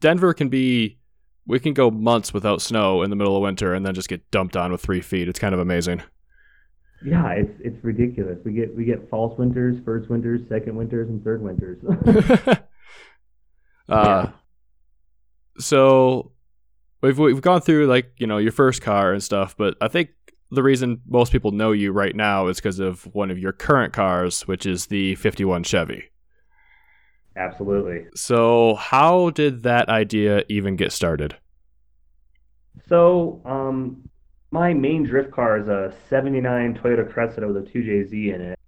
[0.00, 0.98] Denver can be.
[1.46, 4.28] We can go months without snow in the middle of winter, and then just get
[4.32, 5.28] dumped on with three feet.
[5.28, 6.02] It's kind of amazing.
[7.06, 8.38] Yeah, it's it's ridiculous.
[8.44, 11.78] We get we get false winters, first winters, second winters, and third winters.
[13.88, 14.26] uh,
[15.58, 16.32] so
[17.02, 20.10] we've we've gone through like you know your first car and stuff, but I think
[20.50, 23.92] the reason most people know you right now is because of one of your current
[23.92, 26.10] cars, which is the '51 Chevy.
[27.36, 28.06] Absolutely.
[28.16, 31.36] So how did that idea even get started?
[32.88, 34.08] So, um,
[34.50, 38.58] my main drift car is a 79 Toyota Cressida with a 2JZ in it.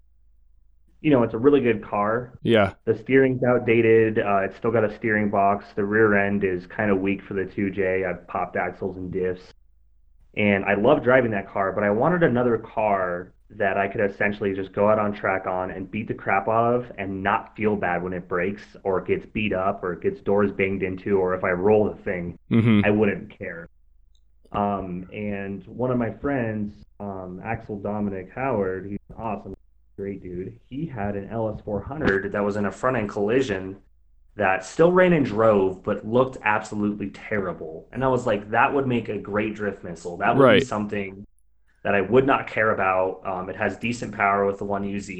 [1.00, 2.34] You know, it's a really good car.
[2.42, 4.18] Yeah, The steering's outdated.
[4.18, 5.64] Uh, it's still got a steering box.
[5.76, 8.04] The rear end is kind of weak for the 2J.
[8.08, 9.40] I've popped axles and diffs.
[10.36, 14.54] And I love driving that car, but I wanted another car that I could essentially
[14.54, 17.76] just go out on track on and beat the crap out of and not feel
[17.76, 21.18] bad when it breaks or it gets beat up or it gets doors banged into
[21.18, 22.38] or if I roll the thing.
[22.50, 23.68] hmm I wouldn't care.
[24.52, 29.56] Um, and one of my friends, um, Axel Dominic Howard, he's an awesome,
[29.96, 30.58] great dude.
[30.68, 33.76] He had an LS400 that was in a front end collision
[34.36, 37.88] that still ran and drove, but looked absolutely terrible.
[37.92, 40.16] And I was like, that would make a great drift missile.
[40.16, 41.26] That would be something
[41.82, 43.20] that I would not care about.
[43.26, 45.18] Um, it has decent power with the one UZ,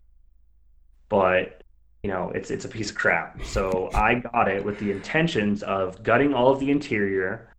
[1.09, 1.63] but
[2.03, 3.45] you know, it's it's a piece of crap.
[3.45, 7.53] So I got it with the intentions of gutting all of the interior,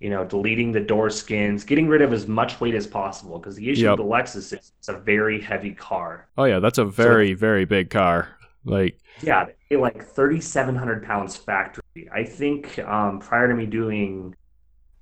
[0.00, 3.38] you know, deleting the door skins, getting rid of as much weight as possible.
[3.38, 3.98] Because the issue Yep.
[3.98, 6.28] with the Lexus is it's a very heavy car.
[6.36, 8.28] Oh yeah, that's a very very big car.
[8.64, 12.08] Like Yeah, they like 3,700 pounds factory.
[12.12, 14.34] I think um, prior to me doing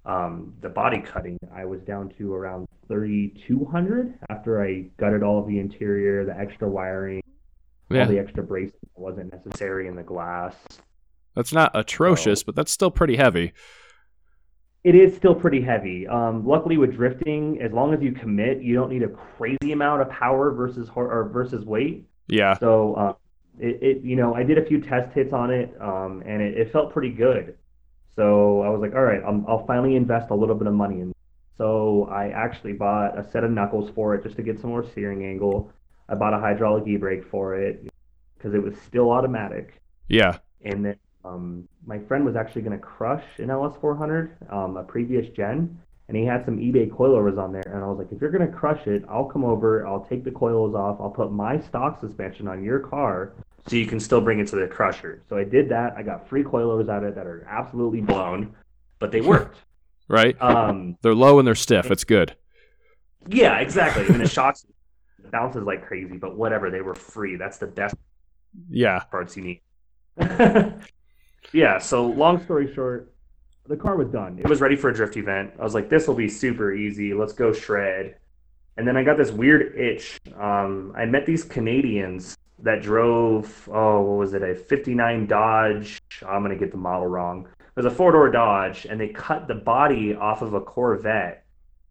[0.05, 5.47] um, the body cutting, I was down to around 3,200 after I gutted all of
[5.47, 7.23] the interior, the extra wiring,
[7.91, 10.55] all yeah, the extra bracing that wasn't necessary in the glass.
[11.35, 13.53] that's not atrocious, but that's still pretty heavy.
[14.85, 16.07] It is still pretty heavy.
[16.07, 20.03] Um, luckily, with drifting, as long as you commit, you don't need a crazy amount
[20.03, 22.07] of power versus or versus weight.
[22.29, 23.15] Yeah, So, uh,
[23.59, 26.59] it, it you know, I did a few test hits on it, um, and it,
[26.59, 27.57] it felt pretty good.
[28.15, 31.01] So I was like, all right, I'm, I'll finally invest a little bit of money
[31.01, 31.13] in.
[31.57, 34.85] So I actually bought a set of knuckles for it just to get some more
[34.85, 35.73] steering angle.
[36.09, 37.89] I bought a hydraulic e-brake for it
[38.37, 39.81] because it was still automatic.
[40.09, 44.83] yeah, And then um, my friend was actually going to crush an LS400, um, a
[44.83, 47.63] previous gen, and he had some eBay coilovers on there.
[47.67, 49.87] And I was like, if you're gonna crush it, I'll come over.
[49.87, 50.99] I'll take the coils off.
[51.01, 53.33] I'll put my stock suspension on your car,
[53.67, 55.23] so you can still bring it to the crusher.
[55.31, 55.95] So I did that.
[55.97, 58.55] I got free coilovers out of it that are absolutely blown,
[58.99, 59.57] but they worked.
[60.09, 60.37] right?
[60.43, 61.91] Um, They're low and they're stiff.
[61.91, 62.37] It's good.
[63.29, 64.05] yeah, exactly.
[64.05, 64.67] I mean, it shocks,
[65.31, 66.71] bounces like crazy, but whatever.
[66.71, 67.37] They were free.
[67.37, 67.95] That's the best
[68.69, 68.99] Yeah.
[69.11, 69.63] parts you need.
[71.53, 73.13] yeah, so long story short,
[73.67, 74.39] the car was done.
[74.39, 75.53] It was ready for a drift event.
[75.59, 77.15] I was like, this will be super easy.
[77.15, 78.17] Let's go shred.
[78.77, 80.19] And then I got this weird itch.
[80.39, 86.01] Um, I met these Canadians that drove, oh, what was it, a 59 Dodge.
[86.27, 87.47] I'm going to get the model wrong.
[87.61, 91.45] It was a four door Dodge, and they cut the body off of a Corvette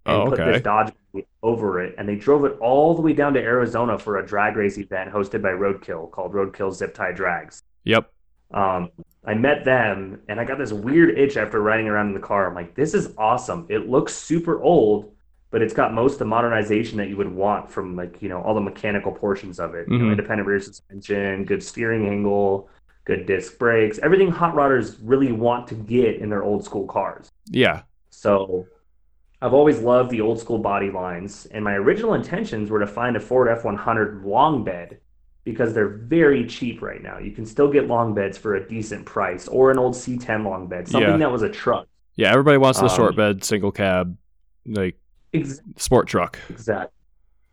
[0.06, 0.94] and Oh, put this Dodge
[1.42, 4.56] over it, and they drove it all the way down to Arizona for a drag
[4.56, 7.64] race event hosted by Roadkill called Roadkill Zip Tie Drags.
[7.84, 8.13] Yep.
[8.54, 8.90] Um,
[9.26, 12.48] I met them, and I got this weird itch after riding around in the car.
[12.48, 13.66] I'm like, this is awesome.
[13.70, 15.14] It looks super old,
[15.50, 18.42] but it's got most of the modernization that you would want from like you know
[18.42, 19.88] all the mechanical portions of it.
[19.88, 20.12] You know, Mhm.
[20.12, 22.70] independent rear suspension, good steering angle,
[23.06, 27.30] good disc brakes, everything hot rodders really want to get in their old school cars.
[27.50, 27.82] Yeah.
[28.10, 28.66] So
[29.42, 33.16] I've always loved the old school body lines, and my original intentions were to find
[33.16, 35.00] a Ford F100 long bed
[35.44, 37.18] because they're very cheap right now.
[37.20, 40.68] You can still get long beds for a decent price, or an old C10 long
[40.68, 41.18] bed, something Yeah.
[41.18, 41.88] that was a truck.
[42.16, 42.32] Yeah.
[42.32, 44.16] Everybody wants the Um, short bed, single cab,
[44.66, 44.96] like
[45.34, 46.38] Ex- sport truck.
[46.50, 46.90] exactly.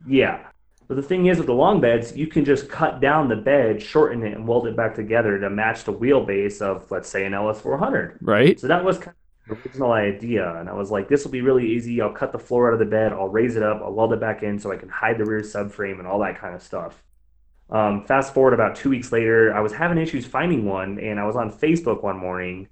[0.06, 0.40] Yeah.
[0.86, 3.80] But the thing is, with the long beds, you can just cut down the bed,
[3.80, 7.32] shorten it, and weld it back together to match the wheelbase of, let's say, an
[7.32, 8.18] LS400.
[8.20, 8.58] Right?
[8.58, 9.14] So that was kind
[9.48, 10.52] of the original idea.
[10.56, 12.00] And I was like, this will be really easy.
[12.00, 14.20] I'll cut the floor out of the bed, I'll raise it up, I'll weld it
[14.20, 17.04] back in so I can hide the rear subframe and all that kind of stuff.
[17.70, 21.24] Um, fast forward about two weeks later, I was having issues finding one, and I
[21.24, 22.68] was on Facebook one morning,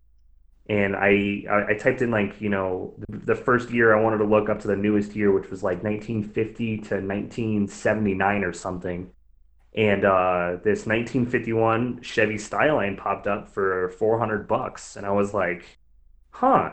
[0.68, 4.18] and I I, I typed in like you know the, the first year I wanted
[4.18, 9.10] to look up to the newest year, which was like 1950 to 1979 or something,
[9.74, 15.64] and uh, this 1951 Chevy Styleline popped up for 400 bucks, and I was like,
[16.30, 16.72] huh,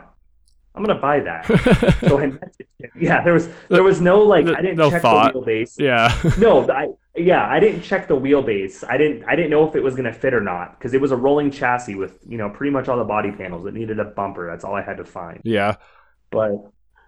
[0.76, 1.46] I'm gonna buy that.
[2.08, 2.90] So I messaged him.
[3.00, 5.34] Yeah, there was there was no like I didn't No check thought.
[5.34, 5.76] the wheelbase.
[5.80, 6.14] yeah.
[6.38, 8.84] No, I yeah, I didn't check the wheelbase.
[8.88, 11.12] I didn't I didn't know if it was gonna fit or not because it was
[11.12, 13.66] a rolling chassis with you know pretty much all the body panels.
[13.66, 14.48] It needed a bumper.
[14.50, 15.40] That's all I had to find.
[15.44, 15.76] yeah.
[16.32, 16.52] But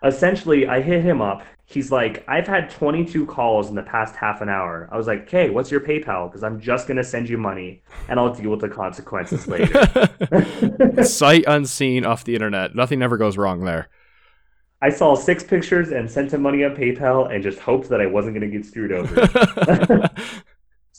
[0.04, 1.44] essentially, I hit him up.
[1.66, 4.88] He's like, I've had 22 calls in the past half an hour.
[4.92, 6.30] I was like, okay, what's your PayPal?
[6.30, 11.04] Because I'm just gonna send you money and I'll deal with the consequences later.
[11.04, 12.74] Sight unseen off the internet.
[12.74, 13.90] Nothing ever goes wrong there.
[14.82, 18.06] I saw six pictures and sent him money on PayPal and just hoped that I
[18.06, 20.10] wasn't gonna get screwed over.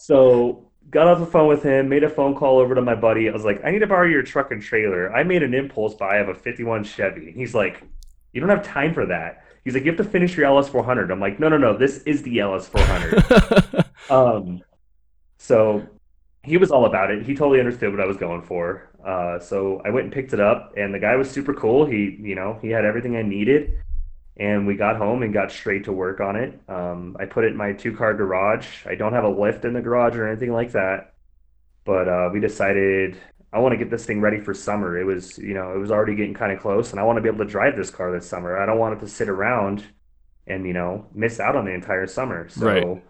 [0.09, 3.29] So got off the phone with him, made a phone call over to my buddy.
[3.29, 5.13] I was like, I need to borrow your truck and trailer.
[5.13, 7.29] I made an impulse buy of a 51 Chevy.
[7.29, 7.83] And he's like,
[8.33, 9.45] You don't have time for that.
[9.65, 11.11] He's like, You have to finish your LS400.
[11.11, 11.77] I'm like, No, no, no.
[11.77, 13.85] This is the LS400.
[14.11, 14.63] um,
[15.39, 15.87] so
[16.43, 17.25] he was all about it.
[17.25, 18.91] He totally understood what I was going for.
[19.05, 21.87] Uh, so I went and picked it up, and the guy was super cool.
[21.87, 23.79] He, you know, he had everything I needed.
[24.39, 26.61] And we got home and got straight to work on it.
[26.69, 28.87] Um, I put it in my two car garage.
[28.87, 31.15] I don't have a lift in the garage or anything like that.
[31.85, 33.19] But uh, we decided
[33.53, 34.99] I want to get this thing ready for summer.
[35.01, 37.23] It was, you know, it was already getting kind of close, and I want to
[37.23, 38.59] be able to drive this car this summer.
[38.59, 39.85] I don't want it to sit around
[40.47, 42.49] and, you know, miss out on the entire summer.
[42.49, 43.03] So, Right.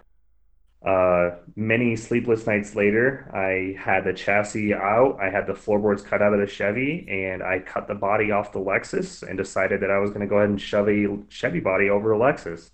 [0.86, 6.22] uh, many sleepless nights later, I had the chassis out, I had the floorboards cut
[6.22, 9.90] out of the Chevy, and I cut the body off the Lexus and decided that
[9.90, 12.70] I was going to go ahead and shove a Chevy body over a Lexus.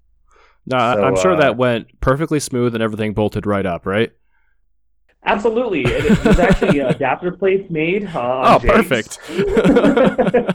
[0.66, 3.87] no, I- So, I'm sure uh, that went perfectly smooth and everything bolted right up,
[3.87, 4.12] right?
[5.24, 5.84] Absolutely.
[5.84, 9.18] It, was actually uh, adapter plates made uh, Oh, perfect.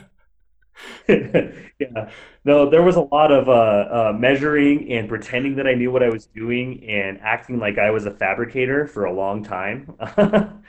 [1.07, 2.11] yeah.
[2.45, 6.03] No, there was a lot of uh, uh, measuring and pretending that I knew what
[6.03, 9.95] I was doing and acting like I was a fabricator for a long time.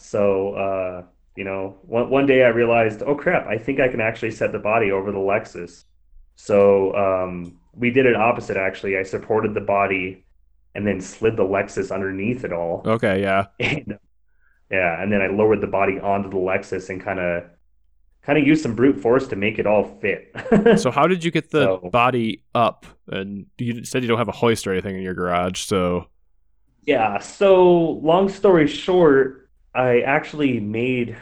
[0.00, 1.02] So, uh,
[1.36, 4.52] you know, one, one day I realized, oh crap, I think I can actually set
[4.52, 5.84] the body over the Lexus.
[6.36, 8.96] So, um, we did it opposite actually.
[8.96, 10.24] I supported the body
[10.74, 12.82] and then slid the Lexus underneath it all.
[12.86, 13.46] okay, yeah.
[13.60, 13.98] And,
[14.70, 17.44] yeah, and then I lowered the body onto the Lexus and kind of
[18.22, 20.30] kind of used some brute force to make it all fit.
[20.78, 22.84] So how did you get the So- body up?
[23.10, 26.06] And you said you don't have a hoist or anything in your garage, so
[26.84, 31.16] Yeah, so long story short, I actually made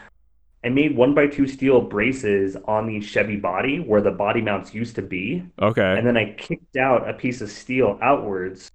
[0.65, 4.75] I made one by two steel braces on the Chevy body where the body mounts
[4.75, 5.97] used to be, okay.
[5.97, 8.73] and then I kicked out a piece of steel outwards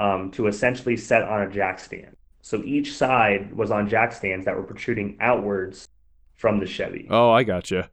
[0.00, 2.16] um, to essentially set on a jack stand.
[2.40, 5.86] So each side was on jack stands that were protruding outwards
[6.36, 7.06] from the Chevy.
[7.10, 7.84] Oh, I got you.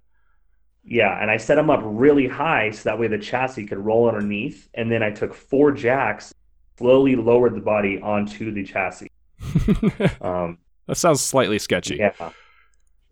[0.86, 4.08] Yeah, and I set them up really high so that way the chassis could roll
[4.08, 4.70] underneath.
[4.74, 6.34] And then I took four jacks,
[6.78, 9.12] slowly lowered the body onto the chassis.
[10.22, 11.98] Um, that sounds slightly sketchy.
[11.98, 12.32] Yeah,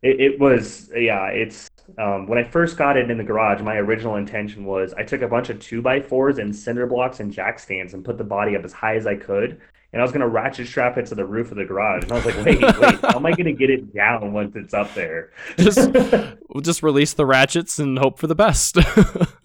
[0.01, 0.89] it, it was.
[0.95, 3.61] Yeah, it's um, when I first got it in the garage.
[3.61, 7.19] My original intention was I took a bunch of two by fours and cinder blocks
[7.19, 9.61] and jack stands and put the body up as high as I could.
[9.93, 12.03] And I was gonna ratchet strap it to the roof of the garage.
[12.03, 14.73] And I was like, wait, wait, how am I gonna get it down once it's
[14.73, 15.31] up there?
[15.57, 15.91] just,
[16.49, 18.77] we'll just release the ratchets and hope for the best.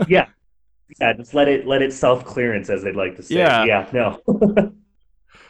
[0.08, 0.26] yeah,
[1.00, 3.36] yeah, just let it let it self clearance, as they'd like to say.
[3.36, 3.64] Yeah.
[3.64, 4.72] yeah, no,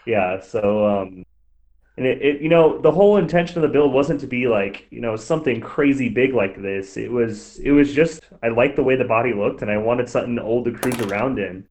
[0.04, 0.40] yeah.
[0.40, 1.24] So, um,
[2.00, 4.86] and it, it, you know, the whole intention of the build wasn't to be like,
[4.88, 6.96] you know, something crazy big like this.
[6.96, 10.08] It was, it was just I liked the way the body looked, and I wanted
[10.08, 11.68] something old to cruise around in.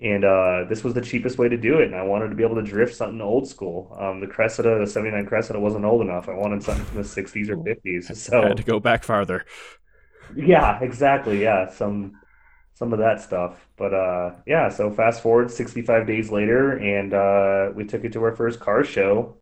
[0.00, 2.42] And uh, this was the cheapest way to do it, and I wanted to be
[2.42, 3.96] able to drift something old school.
[3.98, 6.28] Um, the Cressida, the '79 Cressida, wasn't old enough.
[6.28, 8.14] I wanted something from the '60s or '50s.
[8.14, 9.46] So I had to go back farther.
[10.36, 11.42] yeah, exactly.
[11.42, 12.18] Yeah, some
[12.78, 13.66] some of that stuff.
[13.76, 18.22] But uh, yeah, so fast forward 65 days later, and uh, we took it to
[18.22, 19.37] our first car show,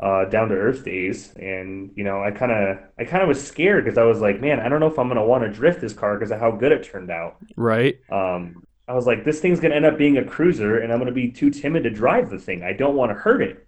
[0.00, 3.44] uh, Down to Earth Days, and you know, I kind of I kind of was
[3.44, 5.80] scared because I was like, man, I don't know if I'm gonna want to drift
[5.80, 7.36] this car because of how good it turned out.
[7.56, 7.98] Right.
[8.10, 11.12] Um, I was like, this thing's gonna end up being a cruiser, and I'm gonna
[11.12, 12.62] be too timid to drive the thing.
[12.62, 13.66] I don't want to hurt it.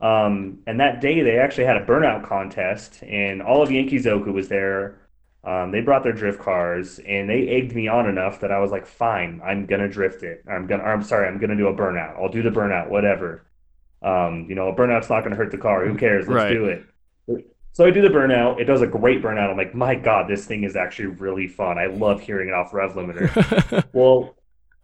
[0.00, 4.48] Um, and that day they actually had a burnout contest, and all of Yankeezoku was
[4.48, 4.98] there.
[5.44, 8.70] Um, they brought their drift cars, and they egged me on enough that I was
[8.70, 10.44] like, fine, I'm gonna drift it.
[10.48, 12.16] I'm gonna, I'm sorry, I'm gonna do a burnout.
[12.20, 13.44] I'll do the burnout, whatever.
[14.02, 15.86] Um, you know, a burnout's not gonna hurt the car.
[15.86, 16.26] Who cares?
[16.28, 16.54] Let's Right.
[16.54, 16.84] do it.
[17.74, 18.60] So I do the burnout.
[18.60, 19.50] It does a great burnout.
[19.50, 21.78] I'm like, my God, this thing is actually really fun.
[21.78, 23.84] I love hearing it off rev limiter.
[23.94, 24.36] Well,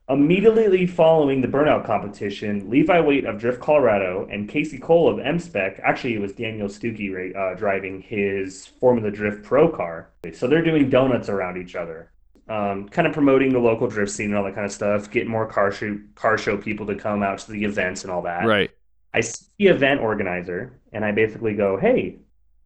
[0.09, 5.39] immediately following the burnout competition, Levi Waite of Drift Colorado and Casey Cole of M
[5.39, 10.11] Spec, actually it was Daniel Stuckey uh, driving his Formula Drift Pro car.
[10.33, 12.11] So they're doing donuts around each other,
[12.49, 15.31] um, kind of promoting the local drift scene and all that kind of stuff, getting
[15.31, 18.47] more car show car show people to come out to the events and all that.
[18.47, 18.71] right.
[19.19, 22.19] I see the event organizer and I basically go, "Hey,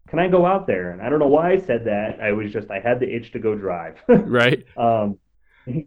[0.08, 2.20] can I go out there?" And I don't know why I said that.
[2.20, 3.96] I was just I had the itch to go drive.
[4.08, 4.62] Right.
[4.76, 5.18] Um,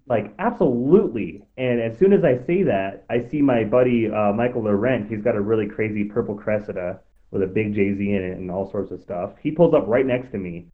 [0.08, 1.43] like, absolutely.
[1.58, 5.08] And as soon as I say that, I see my buddy uh, Michael Laurent.
[5.08, 8.71] He's got a really crazy purple Cressida with a big JZ in it and all
[8.71, 9.34] sorts of stuff.
[9.43, 10.67] He pulls up right next to me.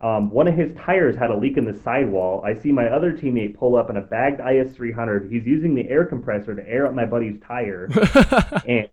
[0.00, 2.42] Um, one of his tires had a leak in the sidewall.
[2.44, 5.30] I see my other teammate pull up in a bagged IS 300.
[5.30, 7.88] He's using the air compressor to air up my buddy's tire.
[8.66, 8.88] and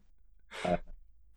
[0.66, 0.78] uh,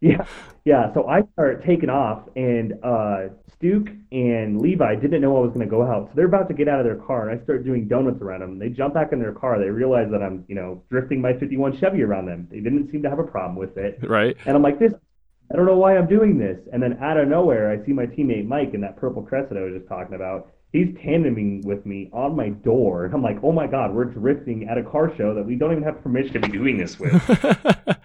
[0.00, 0.26] yeah,
[0.64, 0.92] yeah.
[0.94, 5.66] So I start taking off, and uh, Stuke and Levi didn't know I was going
[5.66, 7.64] to go out, so they're about to get out of their car, and I start
[7.64, 8.58] doing donuts around them.
[8.58, 9.58] They jump back in their car.
[9.58, 12.46] They realize that I'm, you know, drifting my 51 Chevy around them.
[12.50, 14.36] They didn't seem to have a problem with it, right.
[14.46, 14.92] and I'm like, this.
[15.48, 16.58] I don't know why I'm doing this.
[16.72, 19.62] And then out of nowhere, I see my teammate Mike in that purple Cressida I
[19.62, 20.50] was just talking about.
[20.72, 24.68] He's tandeming with me on my door, and I'm like, oh my god, we're drifting
[24.68, 27.12] at a car show that we don't even have permission to be doing this with.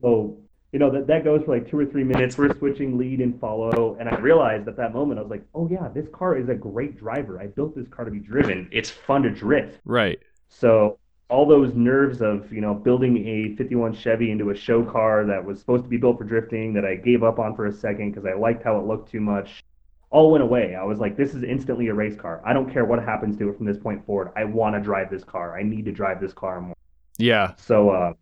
[0.00, 0.38] So,
[0.72, 2.38] you know, that, that goes for like two or three minutes.
[2.38, 3.96] We're switching lead and follow.
[3.98, 6.54] And I realized at that moment, I was like, oh, yeah, this car is a
[6.54, 7.40] great driver.
[7.40, 8.68] I built this car to be driven.
[8.72, 9.80] It's fun to drift.
[9.84, 10.18] right.
[10.48, 15.24] So, all those nerves of, you know, building a 51 Chevy into a show car
[15.24, 17.72] that was supposed to be built for drifting that I gave up on for a
[17.72, 19.62] second because I liked how it looked too much,
[20.10, 20.74] all went away.
[20.74, 22.42] I was like, this is instantly a race car.
[22.44, 24.32] I don't care what happens to it from this point forward.
[24.36, 25.56] I want to drive this car.
[25.56, 26.74] I need to drive this car more.
[27.16, 27.54] Yeah.
[27.56, 28.12] So uh,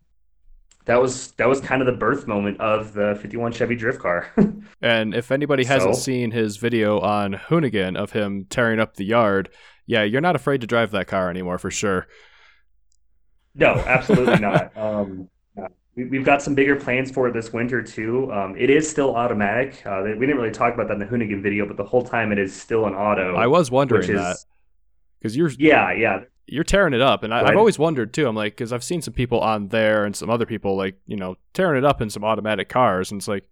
[0.89, 4.33] that was that was kind of the birth moment of the 51 Chevy drift car.
[4.83, 6.01] And if anybody hasn't So?
[6.03, 9.51] seen his video on Hoonigan of him tearing up the yard,
[9.87, 12.07] yeah, you're not afraid to drive that car anymore for sure.
[13.55, 14.77] no, absolutely not.
[14.77, 15.29] Um,
[15.97, 18.33] we, we've got some bigger plans for it this winter too.
[18.33, 19.83] Um, it is still automatic.
[19.85, 22.33] Uh, we didn't really talk about that in the Hoonigan video, but the whole time
[22.33, 23.35] it is still an auto.
[23.37, 24.37] I was wondering that
[25.21, 27.57] because you're yeah, yeah, you're tearing it up, and I, I've ahead.
[27.57, 28.27] always wondered too.
[28.29, 31.17] I'm like, because I've seen some people on there and some other people like you
[31.17, 33.49] know tearing it up in some automatic cars, and it's like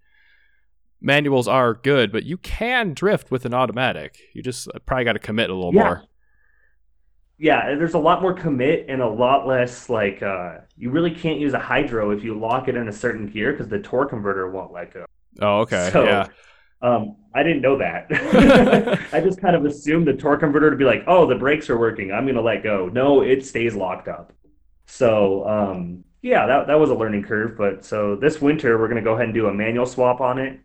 [1.01, 4.19] manuals are good, but you can drift with an automatic.
[4.35, 5.83] You just uh, probably got to commit a little Yeah.
[5.85, 6.03] more.
[7.39, 7.75] yeah.
[7.75, 11.53] There's a lot more commit and a lot less like uh, you really can't use
[11.53, 14.73] a hydro if you lock it in a certain gear because the torque converter won't
[14.73, 15.05] let go.
[15.41, 16.29] Oh, okay, So, yeah,
[16.83, 18.07] Um, I didn't know that.
[19.13, 21.79] I just kind of assumed the torque converter to be like, oh, the brakes are
[21.79, 22.13] working.
[22.13, 22.89] I'm going to let go.
[22.89, 24.33] No, it stays locked up.
[24.87, 27.57] So, um, yeah, that, that was a learning curve.
[27.57, 30.39] But so this winter, we're going to go ahead and do a manual swap on
[30.39, 30.61] it.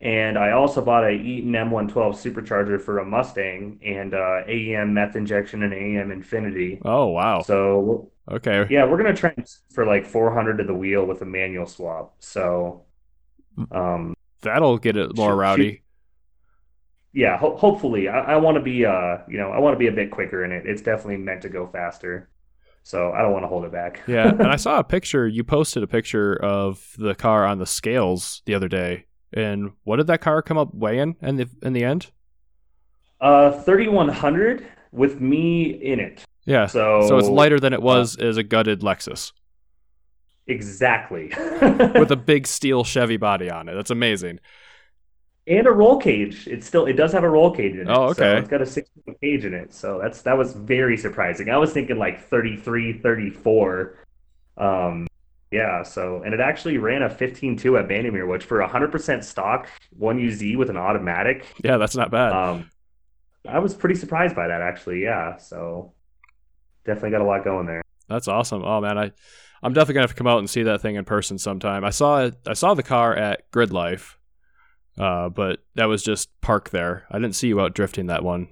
[0.00, 5.16] And I also bought a Eaton M112 supercharger for a Mustang and uh, AEM meth
[5.16, 6.80] injection and AEM Infinity.
[6.84, 7.42] Oh, wow.
[7.42, 9.34] So, Okay, yeah, we're going to try
[9.72, 12.14] for like 400 to the wheel with a manual swap.
[12.20, 12.84] So,
[13.70, 15.82] um, that'll get it more Shoot, rowdy.
[17.12, 19.88] yeah, ho hopefully, I, I want to be uh, you know, I want to be
[19.88, 20.64] a bit quicker in it.
[20.66, 22.28] It's definitely meant to go faster,
[22.82, 24.02] so I don't want to hold it back.
[24.06, 25.26] Yeah, and I saw a picture.
[25.26, 29.06] You posted a picture of the car on the scales the other day.
[29.32, 32.10] And what did that car come up weighing in the in the end?
[33.20, 36.24] Uh, 3100 with me in it.
[36.46, 36.66] Yeah.
[36.66, 39.32] So So it's lighter than it was as a gutted Lexus
[40.48, 41.28] exactly.
[41.96, 43.74] with a big steel Chevy body on it.
[43.74, 44.40] That's amazing.
[45.46, 46.46] and a roll cage.
[46.46, 47.88] It still it does have a roll cage in it.
[47.88, 48.38] Oh, So okay.
[48.40, 49.72] it's got a 16 cage in it.
[49.72, 51.48] So that's that was very surprising.
[51.50, 53.96] I was thinking like 33, 34.
[54.56, 55.06] Um
[55.50, 59.68] yeah, so and it actually ran a 15.2 at Bandimere, which for 100% stock,
[59.98, 62.32] 1UZ with an automatic, Yeah, that's not bad.
[62.32, 62.70] um
[63.48, 65.02] I was pretty surprised by that actually.
[65.02, 65.94] Yeah, so
[66.84, 67.82] definitely got a lot going there.
[68.08, 68.62] That's awesome.
[68.64, 69.12] Oh man, I
[69.62, 71.84] I'm definitely gonna have to come out and see that thing in person sometime.
[71.84, 72.36] I saw it.
[72.46, 74.18] I saw the car at Grid Life,
[74.98, 77.06] uh, but that was just parked there.
[77.10, 78.48] I didn't see you out drifting that one.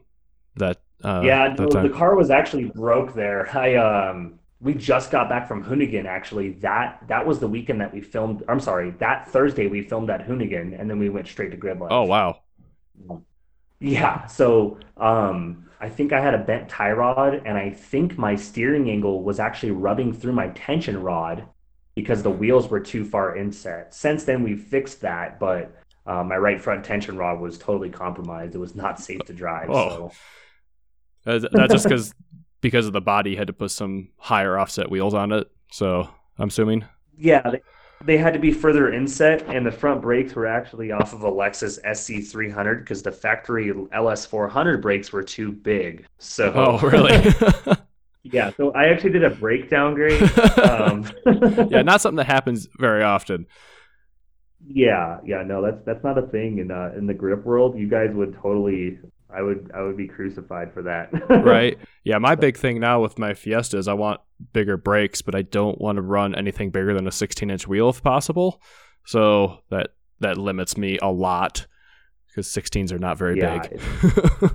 [0.56, 3.48] That uh, Yeah, that no, the car was actually broke there.
[3.56, 6.52] I um we just got back from Hoonigan actually.
[6.60, 8.42] That that was the weekend that we filmed.
[8.48, 11.78] I'm sorry, that Thursday we filmed at Hoonigan and then we went straight to Grid
[11.80, 11.90] Life.
[11.90, 12.42] Oh wow.
[13.80, 18.34] Yeah, so um I think I had a bent tie rod and I think my
[18.34, 21.46] steering angle was actually rubbing through my tension rod
[21.94, 23.94] because the wheels were too far inset.
[23.94, 25.74] Since then we fixed that, but
[26.06, 28.54] uh, my right front tension rod was totally compromised.
[28.54, 29.70] It was not safe to drive.
[29.70, 29.88] Oh.
[29.88, 30.12] So
[31.24, 32.14] That's that's just because
[32.60, 35.50] because of the body had to put some higher offset wheels on it.
[35.72, 36.08] So
[36.38, 36.84] I'm assuming.
[37.18, 37.50] Yeah,
[38.00, 41.22] they, they had to be further inset, and the front brakes were actually off of
[41.22, 46.06] a Lexus SC300 because the factory LS400 brakes were too big.
[46.18, 47.32] So, Oh really?
[48.24, 50.32] yeah, so I actually did a brake downgrade.
[50.62, 51.14] Um,
[51.68, 53.46] yeah, not something that happens very often.
[54.66, 57.78] yeah, yeah, no, that's that's not a thing in uh, in the grip world.
[57.78, 58.98] You guys would totally,
[59.34, 61.10] I would, I would be crucified for that.
[61.30, 61.78] right?
[62.04, 64.20] Yeah, my big thing now with my Fiesta is I want
[64.52, 67.88] bigger brakes, but I don't want to run anything bigger than a 16 inch wheel
[67.88, 68.60] if possible.
[69.04, 71.66] So that that limits me a lot
[72.28, 73.80] because 16s are not very Yeah, big.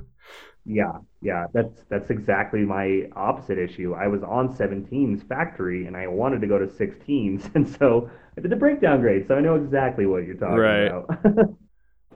[0.63, 3.95] Yeah, yeah, that's that's exactly my opposite issue.
[3.95, 8.41] I was on 17s factory and I wanted to go to 16s, and so I
[8.41, 10.69] did the brake downgrade, so I know exactly what you're talking about.
[10.69, 10.85] Right.
[10.85, 11.57] about.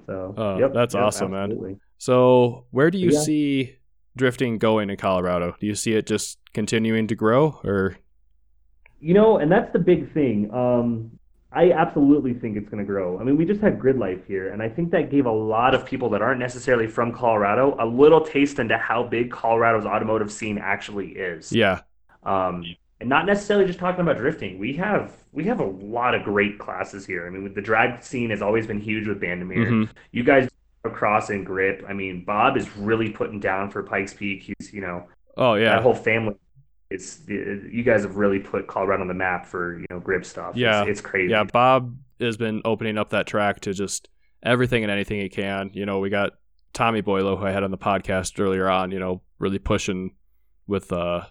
[0.05, 1.79] So, Oh, yep, that's yep, awesome, man.
[1.97, 3.19] So where do you Yeah.
[3.19, 3.75] see
[4.17, 5.55] drifting going in Colorado?
[5.59, 7.97] Do you see it just continuing to grow, or
[9.01, 10.49] You know, and that's the big thing.
[10.51, 11.11] Um,
[11.51, 13.19] I absolutely think it's going to grow.
[13.19, 15.75] I mean, we just had Grid Life here, and I think that gave a lot
[15.75, 20.31] of people that aren't necessarily from Colorado a little taste into how big Colorado's automotive
[20.31, 21.51] scene actually is.
[21.53, 21.81] yeah,
[22.23, 22.65] Um,
[22.99, 24.57] and not necessarily just talking about drifting.
[24.57, 27.27] We have we have a lot of great classes here.
[27.27, 29.67] I mean, the drag scene has always been huge with Bandimere.
[29.69, 29.89] Mhm.
[30.13, 30.49] You guys
[30.85, 31.83] across in grip.
[31.87, 34.43] I mean, Bob is really putting down for Pikes Peak.
[34.43, 35.07] He's you know
[35.37, 36.35] oh yeah, that yeah, whole family.
[36.89, 40.55] It's you guys have really put Colorado on the map for you know grip stuff.
[40.55, 40.85] Yeah.
[40.85, 41.31] it's, crazy.
[41.31, 41.43] yeah.
[41.43, 44.07] Bob has been opening up that track to just
[44.43, 45.71] everything and anything he can.
[45.73, 46.33] You know, we got
[46.73, 48.91] Tommy Boylo, who I had on the podcast earlier on.
[48.91, 50.15] You know, really pushing
[50.67, 51.21] with uh,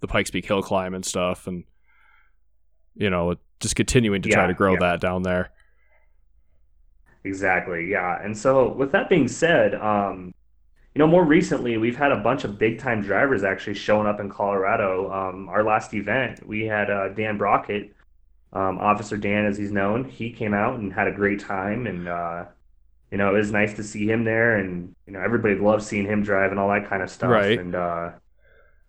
[0.00, 1.64] the Pikes Peak hill climb and stuff, and
[2.94, 4.80] you know, just continuing to try to grow yeah.
[4.80, 5.52] that down there.
[7.26, 8.22] Exactly, yeah.
[8.22, 10.32] And so with that being said, um,
[10.94, 14.20] you know, more recently we've had a bunch of big time drivers actually showing up
[14.20, 15.12] in Colorado.
[15.12, 17.94] Um, our last event, we had uh, Dan Brockett,
[18.52, 20.04] um, Officer Dan as he's known.
[20.04, 22.44] He came out and had a great time, and uh,
[23.10, 26.06] you know, it was nice to see him there, and you know, everybody loves seeing
[26.06, 27.30] him drive and all that kind of stuff.
[27.30, 27.58] Right.
[27.58, 28.10] And uh,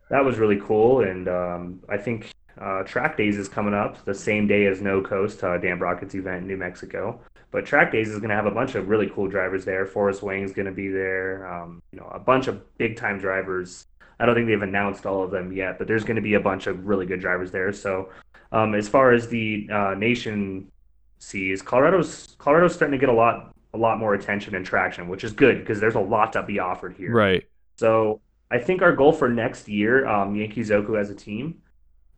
[0.10, 1.02] that was really cool.
[1.02, 5.02] And um, I think uh, Track Days is coming up the same day as No
[5.02, 7.20] Coast, uh, Dan Brockett's event in New Mexico.
[7.58, 9.88] But Track Days is going to have a bunch of really cool drivers there.
[9.88, 11.51] Forrest Wang's going to be there.
[11.51, 13.88] Um, you know, a bunch of big time drivers.
[14.20, 16.39] I don't think they've announced all of them yet, but there's going to be a
[16.39, 17.74] bunch of really good drivers there.
[17.74, 18.10] So,
[18.51, 20.72] um, as far as the uh, nation
[21.18, 25.24] sees, Colorado's Colorado's starting to get a lot a lot more attention and traction, which
[25.24, 27.12] is good because there's a lot to be offered here.
[27.12, 27.43] Right.
[27.78, 31.60] So I think our goal for next year, um, Yankee Zoku as a team,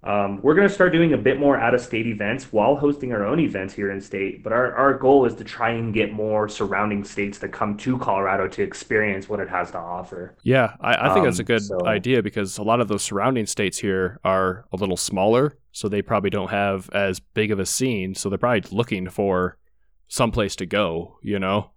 [0.02, 3.12] um, we're going to start doing a bit more out of state events while hosting
[3.12, 4.44] our own events here in state.
[4.44, 7.98] But our, our goal is to try and get more surrounding states to come to
[7.98, 10.38] Colorado to experience what it has to offer.
[10.44, 13.04] Yeah, I, I think that's a Um, good so- idea because a lot of those
[13.04, 17.60] surrounding states here are a little smaller, so they probably don't have as big of
[17.60, 18.16] a scene.
[18.16, 19.58] So they're probably looking for
[20.08, 21.18] someplace to go.
[21.22, 21.72] You know?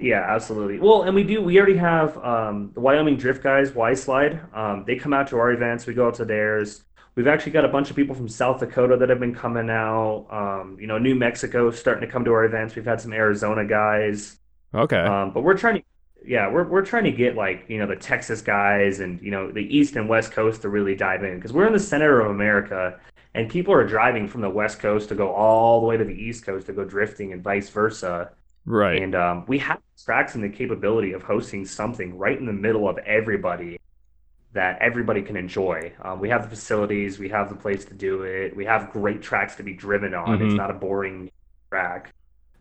[0.00, 0.78] Yeah, absolutely.
[0.78, 1.42] Well, and we do.
[1.42, 4.40] We already have um, the Wyoming Drift guys, Y Slide.
[4.54, 5.84] Um, they come out to our events.
[5.86, 6.84] We go out to theirs.
[7.14, 10.26] We've actually got a bunch of people from South Dakota that have been coming out.
[10.30, 12.76] Um, you know, New Mexico starting to come to our events.
[12.76, 14.38] We've had some Arizona guys.
[14.74, 15.00] Okay.
[15.00, 15.82] Um, but we're trying to
[16.24, 19.50] yeah, we're we're trying to get like you know the Texas guys and you know
[19.50, 22.30] the East and West Coast to really dive in because we're in the center of
[22.30, 22.98] America
[23.34, 26.12] and people are driving from the West Coast to go all the way to the
[26.12, 28.30] East Coast to go drifting and vice versa.
[28.66, 29.02] Right.
[29.02, 32.88] And um, we have tracks and the capability of hosting something right in the middle
[32.88, 33.78] of everybody
[34.52, 35.92] that everybody can enjoy.
[36.02, 39.22] Um, we have the facilities, we have the place to do it, we have great
[39.22, 40.38] tracks to be driven on.
[40.38, 40.46] Mhm.
[40.46, 41.30] It's not a boring
[41.68, 42.12] track.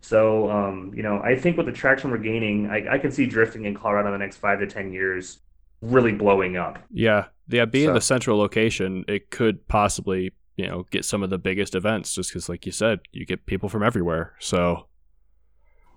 [0.01, 3.25] So, um, you know, I think with the traction we're gaining, I, I can see
[3.25, 5.39] drifting in Colorado in the next five to 10 years
[5.81, 6.79] really blowing up.
[6.91, 7.25] Yeah.
[7.47, 7.65] Yeah.
[7.65, 11.73] Being So- the central location, it could possibly, you know, get some of the biggest
[11.73, 14.33] events just because, like you said, you get people from everywhere.
[14.39, 14.85] So,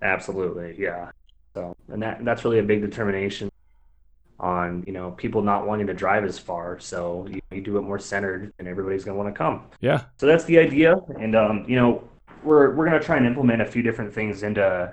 [0.01, 1.11] Absolutely, yeah.
[1.55, 3.51] So, and that that's really a big determination
[4.43, 6.78] on, you know, people not wanting to drive as far.
[6.80, 9.62] So you, you do it more centered, and everybody's going to want to come.
[9.80, 10.03] yeah.
[10.18, 12.03] So that's the idea, and um, you know,
[12.43, 14.93] we're we're going to try and implement a few different things into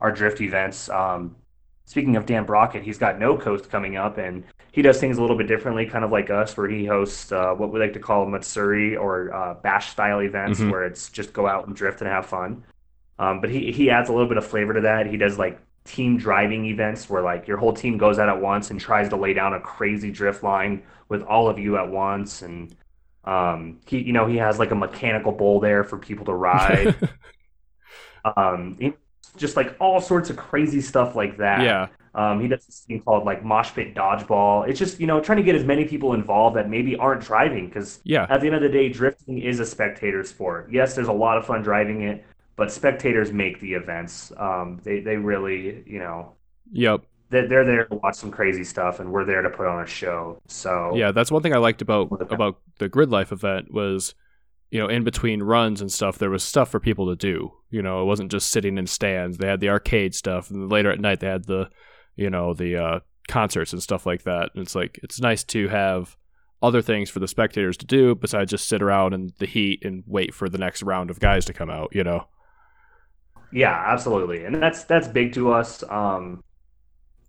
[0.00, 0.88] our drift events.
[0.88, 1.34] Um,
[1.86, 5.20] speaking of Dan Brockett, he's got No Coast coming up, and he does things a
[5.20, 7.98] little bit differently, kind of like us, where he hosts uh, what we like to
[7.98, 10.70] call Matsuri or uh, bash style events, Mhm.
[10.70, 12.62] where it's just go out and drift and have fun.
[13.18, 15.06] Um, but he he adds a little bit of flavor to that.
[15.06, 15.58] He does like
[15.88, 19.16] team driving events where like your whole team goes out at once and tries to
[19.16, 22.76] lay down a crazy drift line with all of you at once and
[23.24, 26.94] um he you know he has like a mechanical bull there for people to ride
[28.36, 28.92] um he-
[29.36, 31.86] just like all sorts of crazy stuff like that yeah.
[32.14, 35.36] um he does this thing called like mosh pit dodgeball it's just you know trying
[35.38, 38.26] to get as many people involved that maybe aren't driving because Yeah.
[38.30, 40.68] at the end of the day, drifting is a spectator sport.
[40.72, 42.24] Yes, there's a lot of fun driving it,
[42.58, 44.32] but spectators make the events.
[44.36, 46.34] Um, they they really, you know,
[46.72, 47.02] Yep.
[47.30, 49.86] they're, they're there to watch some crazy stuff, and we're there to put on a
[49.86, 50.42] show.
[50.48, 54.14] So Yeah, that's one thing I liked about about the Grid Life event was,
[54.70, 57.52] you know, in between runs and stuff, there was stuff for people to do.
[57.70, 59.38] You know, it wasn't just sitting in stands.
[59.38, 61.70] They had the arcade stuff, and then later at night they had the,
[62.16, 64.50] you know, the uh, concerts and stuff like that.
[64.54, 66.16] And it's like it's nice to have
[66.60, 70.02] other things for the spectators to do besides just sit around in the heat and
[70.08, 71.90] wait for the next round of guys to come out.
[71.94, 72.26] You know.
[73.52, 75.82] Yeah, absolutely, and that's that's big to us.
[75.88, 76.42] Um,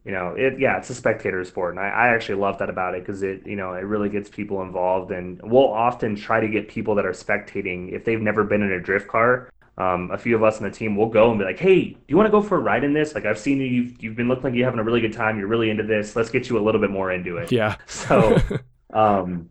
[0.05, 2.95] you know, it yeah, it's a spectator sport, and I, I actually love that about
[2.95, 6.47] it because it you know it really gets people involved, and we'll often try to
[6.47, 9.49] get people that are spectating if they've never been in a drift car.
[9.77, 11.99] Um, a few of us on the team will go and be like, "Hey, do
[12.07, 13.15] you want to go for a ride in this?
[13.15, 13.65] Like, I've seen you.
[13.65, 15.37] You've, you've been looking like you're having a really good time.
[15.37, 16.15] You're really into this.
[16.15, 17.77] Let's get you a little bit more into it." Yeah.
[17.85, 18.37] So,
[18.93, 19.49] um,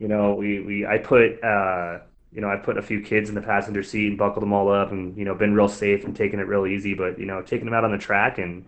[0.00, 2.00] you know, we, we I put uh,
[2.32, 4.72] you know, I put a few kids in the passenger seat and buckled them all
[4.72, 7.42] up and, you know, been real safe and taking it real easy, but you know,
[7.42, 8.64] taking them out on the track and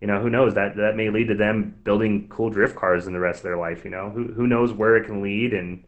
[0.00, 3.12] you know, who knows that that may lead to them building cool drift cars in
[3.12, 4.10] the rest of their life, you know.
[4.10, 5.84] Who who knows where it can lead and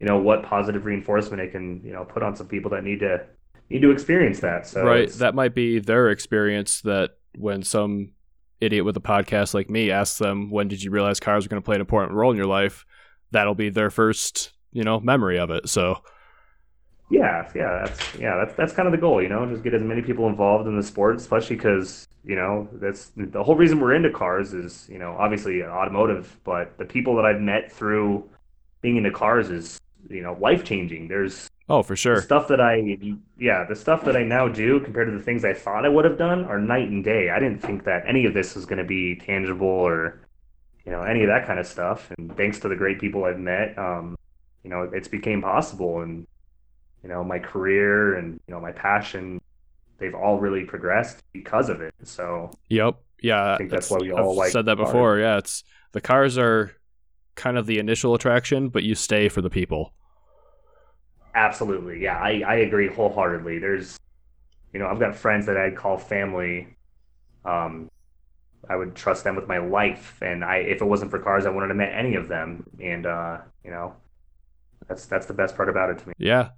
[0.00, 3.00] you know what positive reinforcement it can, you know, put on some people that need
[3.00, 3.24] to
[3.70, 4.66] need to experience that.
[4.66, 5.10] So right.
[5.12, 8.12] That might be their experience that when some
[8.60, 11.62] idiot with a podcast like me asks them, when did you realize cars were going
[11.62, 12.84] to play an important role in your life?
[13.30, 15.68] That'll be their first, you know, memory of it.
[15.68, 16.02] So,
[17.12, 19.82] Yeah, yeah, that's yeah, that's that's kind of the goal, you know, just get as
[19.82, 23.92] many people involved in the sport, especially because, you know, that's the whole reason we're
[23.92, 28.26] into cars is, you know, obviously automotive, but the people that I've met through
[28.80, 31.08] being into cars is, you know, life-changing.
[31.08, 32.22] There's oh, for sure.
[32.22, 32.96] stuff that I,
[33.38, 36.06] yeah, the stuff that I now do compared to the things I thought I would
[36.06, 37.28] have done are night and day.
[37.28, 40.18] I didn't think that any of this was going to be tangible or,
[40.86, 42.10] you know, any of that kind of stuff.
[42.16, 44.16] And thanks to the great people I've met, um,
[44.64, 46.00] you know, it's became possible.
[46.00, 46.26] And,
[47.02, 49.40] you know, my career and, you know, my passion,
[49.98, 51.94] they've all really progressed because of it.
[52.02, 52.96] So, Yep.
[53.20, 53.54] Yeah.
[53.54, 55.18] I think that's why we all I've like said that before.
[55.18, 55.38] Yeah.
[55.38, 56.72] It's the cars are
[57.34, 59.92] kind of the initial attraction, but you stay for the people.
[61.34, 62.02] Absolutely.
[62.02, 63.58] Yeah, I, I agree wholeheartedly.
[63.58, 63.98] There's,
[64.72, 66.76] you know, I've got friends that I'd call family.
[67.44, 67.90] Um,
[68.68, 71.50] I would trust them with my life, and I, if it wasn't for cars, I
[71.50, 72.64] wouldn't have met any of them.
[72.80, 73.94] And uh, you know,
[74.88, 76.14] that's that's the best part about it to me.
[76.18, 76.50] Yeah.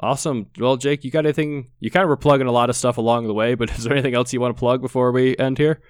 [0.00, 0.46] Awesome.
[0.58, 1.70] Well, Jake, you got anything?
[1.80, 3.92] You kind of were plugging a lot of stuff along the way, but is there
[3.92, 5.80] anything else you want to plug before we end here?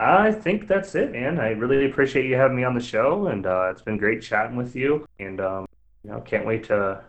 [0.00, 1.40] I think that's it, man.
[1.40, 4.56] I really appreciate you having me on the show, and uh, it's been great chatting
[4.56, 5.06] with you.
[5.18, 5.66] And um,
[6.04, 7.02] you know, can't wait to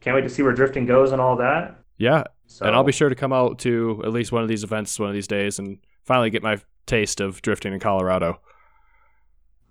[0.00, 1.76] can't wait to see where drifting goes and all that.
[1.96, 2.24] Yeah.
[2.46, 4.98] So And I'll be sure to come out to at least one of these events
[4.98, 8.40] one of these days and finally get my taste of drifting in Colorado.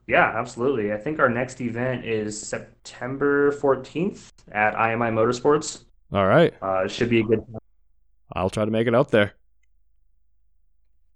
[0.08, 0.93] Yeah, absolutely.
[0.93, 5.84] I think our next event is September 14th at IMI Motorsports.
[6.14, 6.53] All right.
[6.62, 7.43] Uh, it should be a good
[8.34, 9.34] I'll try to make it out there.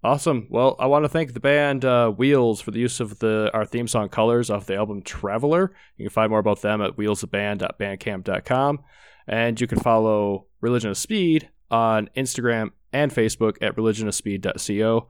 [0.04, 0.46] Awesome.
[0.50, 3.64] Well, I want to thank the band uh, Wheels for the use of the our
[3.64, 8.80] theme song "Colors" off the album "Traveler." You can find more about them at wheelsofband.bandcamp.com,
[9.28, 15.08] and you can follow Religion of Speed on Instagram and Facebook at religionofspeed.co.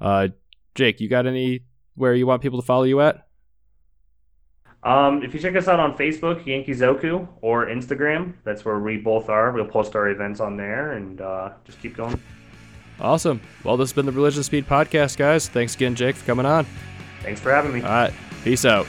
[0.00, 0.28] Uh,
[0.74, 1.64] Jake, you got any
[1.94, 3.26] where you want people to follow you at?
[4.84, 8.96] Um, if you check us out on Facebook, Yankee Zoku, or Instagram, that's where we
[8.96, 9.52] both are.
[9.52, 12.20] We'll post our events on there and uh, just keep going.
[13.00, 13.40] Awesome.
[13.64, 15.48] Well, this has been the Religion Speed Podcast, guys.
[15.48, 16.66] Thanks again, Jake, for coming on.
[17.22, 17.82] Thanks for having me.
[17.82, 18.12] All right.
[18.42, 18.86] Peace out.